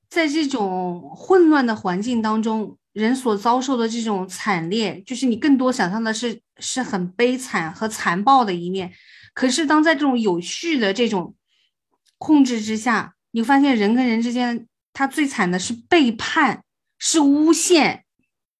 [0.08, 8.92] 在这种混乱的环境当中，人所遭受的这种惨烈，就是你更多想象的是是很悲惨和残暴的一面。
[9.34, 11.34] 可是当在这种有序的这种
[12.18, 16.62] 控制之下，你发现人跟人之间，他最惨的是背叛，
[17.00, 18.03] 是诬陷，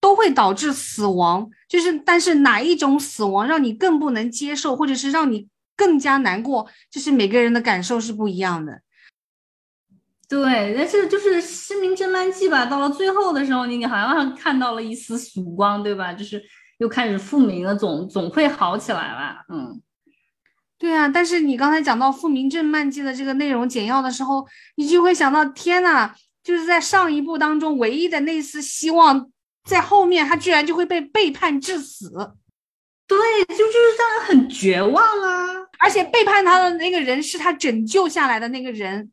[0.04, 1.50] 都会导致死亡。
[1.66, 8.82] 就是，但是哪一种死亡让你更不能接受，或者是让你更加难过，就是每个人的感受是不一样的。
[10.28, 16.12] 对，但是就是《失明症慢记》吧，到了最后的时候，你好像看到了一丝曙光，对吧？
[16.12, 16.42] 就是
[16.76, 19.42] 又开始复明了，总总会好起来吧？
[19.48, 19.80] 嗯，
[20.76, 21.08] 对啊。
[21.08, 24.46] 但是你刚才讲到《复明震漫记》的这个内容简要的时候，
[24.76, 29.30] 你就会想到，天呐，就是在上一部当中唯一的那丝希望，
[29.64, 32.10] 在后面他居然就会被背叛致死。
[33.06, 35.68] 对，就就是让人很绝望啊！
[35.78, 39.10] 而且背叛他的那个人是他拯救下来的那个人。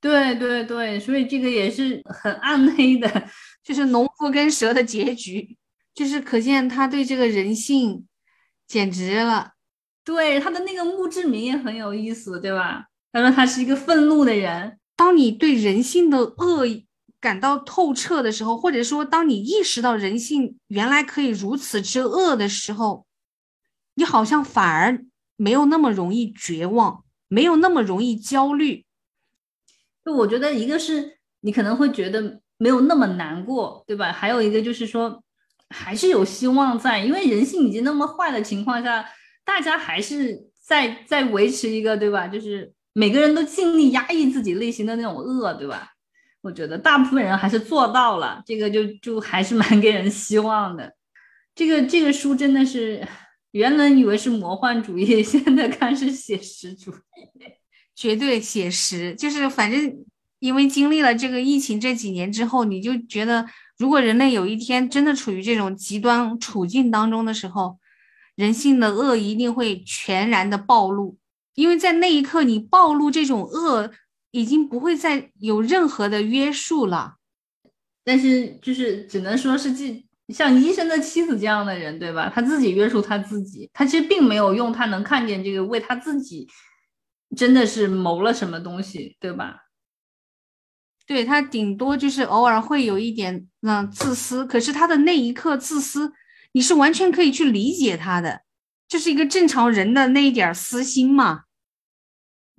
[0.00, 3.28] 对对对，所以这个也是很暗黑的，
[3.62, 5.56] 就是农夫跟蛇的结局，
[5.94, 8.04] 就是可见他对这个人性
[8.66, 9.52] 简直了。
[10.02, 12.86] 对他的那个墓志铭也很有意思，对吧？
[13.12, 14.78] 他说他是一个愤怒的人。
[14.96, 16.66] 当你对人性的恶
[17.20, 23.06] 感到透彻的时候，或者说当你意识到人性原来可以如此之恶的时候，
[23.94, 25.04] 你好像反而
[25.36, 28.86] 没有那么容易绝望，没有那么容易焦虑。
[30.04, 34.10] 就我觉得，一个是你可能会觉得没有那么难过，对吧？
[34.10, 35.22] 还有一个就是说，
[35.68, 39.06] 还是有希望在，因为人性已经那么坏的情况下，
[39.44, 42.26] 大家还是在在维持一个，对吧？
[42.26, 45.92] 就是每个人都尽力压抑自己内心的那种恶，对吧？
[46.42, 50.94] 我觉得大部分人还是做到了，这个就就还是蛮给人希望的。
[51.54, 53.06] 这个这个书真的是，
[53.50, 56.96] 原本以为是魔幻主义， 现在看是写实主义。
[57.94, 60.04] 绝对写实，就是反正
[60.38, 63.44] 因为经历了这个疫情这几年之后，你就觉得，
[63.76, 67.78] 如果人类有一天真的处于这种极端处境当中的时候，
[68.36, 71.18] 人性的恶一定会全然的暴露，
[71.56, 73.90] 因为在那一刻你暴露这种恶，
[74.30, 77.16] 已经不会再有任何的约束了。
[78.04, 82.30] 但是就是只能说是这像医生的妻子这样的人，对吧？
[82.34, 86.48] 他自己约束他自己，他其实并没有用他能看见这个为他自己。
[87.36, 89.66] 真的是谋了什么东西，对吧？
[91.06, 96.12] 对他顶多就是偶尔会有一点嗯自私，可是他的那一刻自私，
[96.52, 98.42] 你是完全可以去理解他的，
[98.88, 101.44] 就是一个正常人的那一点私心嘛。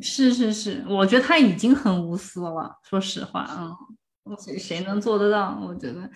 [0.02, 3.48] 是是是，我觉得他已经很无私了，说实话，
[4.26, 5.62] 嗯，谁谁能做得到？
[5.66, 6.10] 我觉得，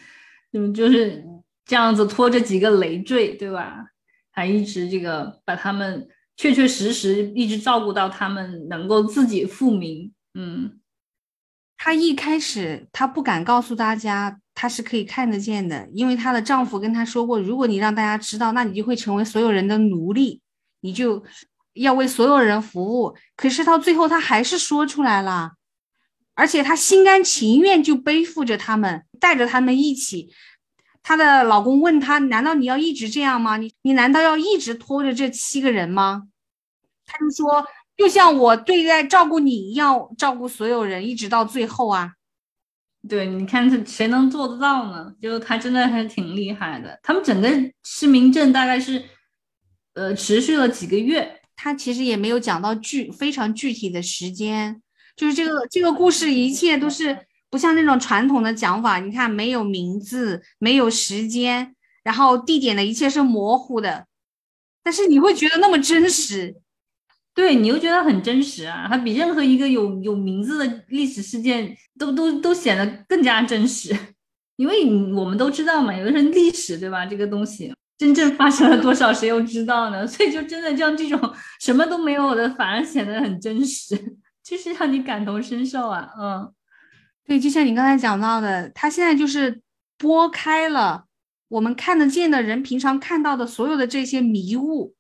[0.52, 1.24] 就就是
[1.66, 3.86] 这样子拖着几个累赘，对吧？
[4.32, 6.08] 还一直这个把他们。
[6.38, 10.12] 确确实实一直照顾到他们能够自己复明。
[10.34, 10.82] 嗯，
[11.78, 20.42] 她一开始她不敢告诉大家她是可以看得见的，因为她的丈夫跟她说过，如果你让大家知道，那你就会成为所有人的奴隶，
[20.82, 21.24] 你就
[21.76, 23.16] 要为所有人服务。
[23.38, 25.54] 可是到最后她还是说出来了，
[26.34, 30.30] 而且她心甘情愿就背负着他们，带着他们一起。
[31.04, 33.58] 她的老公问她：“难道你要一直这样吗？
[33.58, 36.24] 你你难道要一直拖着这七个人吗？”
[37.06, 37.64] 她就说
[37.96, 42.14] ：“就像我对待照顾你一样，照顾所有人，一直到最后啊。”
[43.08, 45.14] 对，你看这谁能做得到呢？
[45.22, 47.00] 就她真的还挺厉害的。
[47.04, 47.48] 他们整个
[47.84, 49.04] 失明症大概是，
[49.94, 51.35] 呃，持续了几个月。
[51.56, 54.82] 她其实也没有讲到具非常具体的时间，
[55.16, 57.26] 就是这个这个故事，一切都是。
[57.48, 64.08] 不像那种传统的讲法，你看没有名字，没有时间，然后地点的一切是模糊的，
[64.84, 66.58] 但是你会觉得那么真实，
[67.34, 73.98] 对你又觉得很真实啊，它比任何一个有有名字的历史事件都都都显得更加真实，
[74.58, 77.06] 因为我们都知道嘛，有的人历史对吧？
[77.06, 80.06] 这个东西真正发生了多少，谁又知道呢？
[80.06, 83.96] 所以就真的像这种什么都没有的，反而显得很真实，
[84.44, 86.54] 就是让你感同身受啊，嗯。
[87.28, 89.62] 对，就像你刚才讲到的，他现在就是
[89.98, 91.06] 拨开了
[91.48, 94.94] 我们看得见的人平常看到的所有的这些迷雾，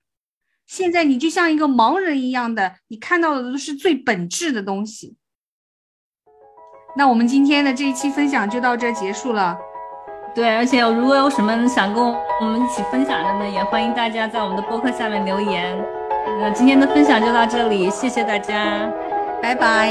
[0.66, 5.18] 现在你就像一个盲人一样的，你看到的都是最本质的东西。
[6.98, 9.56] 那我们今天的这一期分享就到这结束了。
[10.36, 15.74] 对，而且如果有什么想跟我们一起分享的呢，也欢迎大家在我们的播客下面留言。
[16.42, 18.54] 那今天的分享就到这里，谢谢大家，
[19.42, 19.90] 拜拜。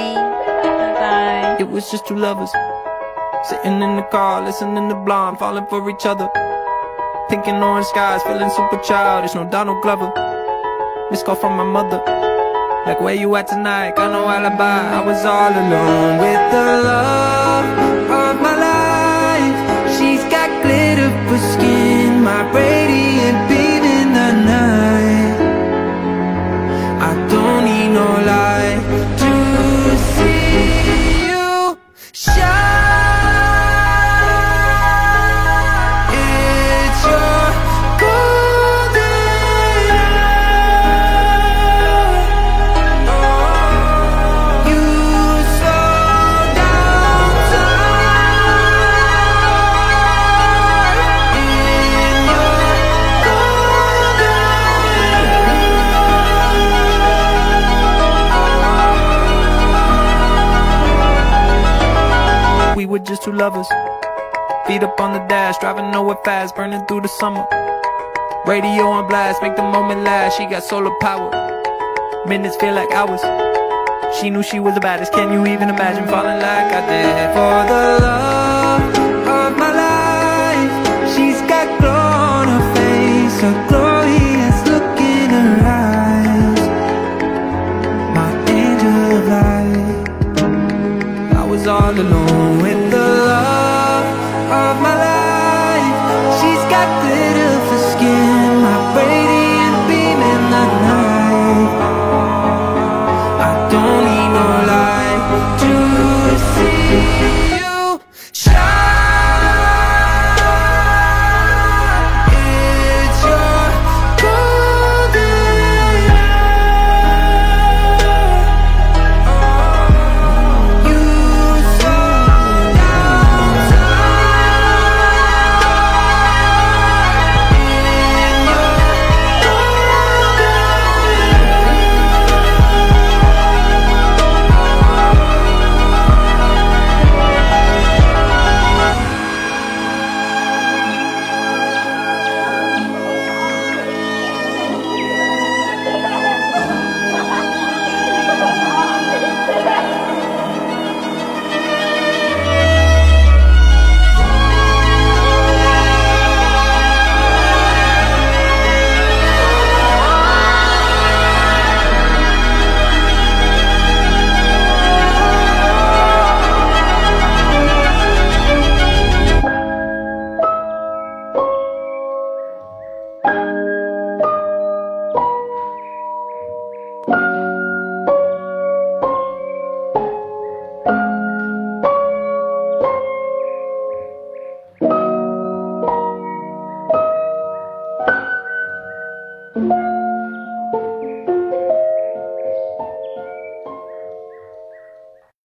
[1.00, 1.56] Bye.
[1.58, 2.50] It was just two lovers
[3.44, 6.28] Sitting in the car, listening to Blonde, falling for each other.
[7.30, 10.12] Pink and orange skies, feeling super childish, no Donald Glover.
[11.10, 12.02] Missed call from my mother.
[12.86, 13.96] Like, where you at tonight?
[13.96, 14.60] Got no alibi.
[14.60, 17.64] I was all alone with the love
[18.10, 18.73] of my life.
[21.34, 25.38] For skin, my radiant beam in the night.
[27.08, 28.73] I don't need no light
[63.04, 63.68] just two lovers.
[64.66, 67.46] Feet up on the dash, driving nowhere fast, burning through the summer.
[68.46, 70.36] Radio on blast, make the moment last.
[70.38, 71.30] She got solar power.
[72.26, 73.20] Minutes feel like hours.
[74.18, 75.12] She knew she was the baddest.
[75.12, 77.34] Can you even imagine falling like I did?
[77.34, 78.03] For the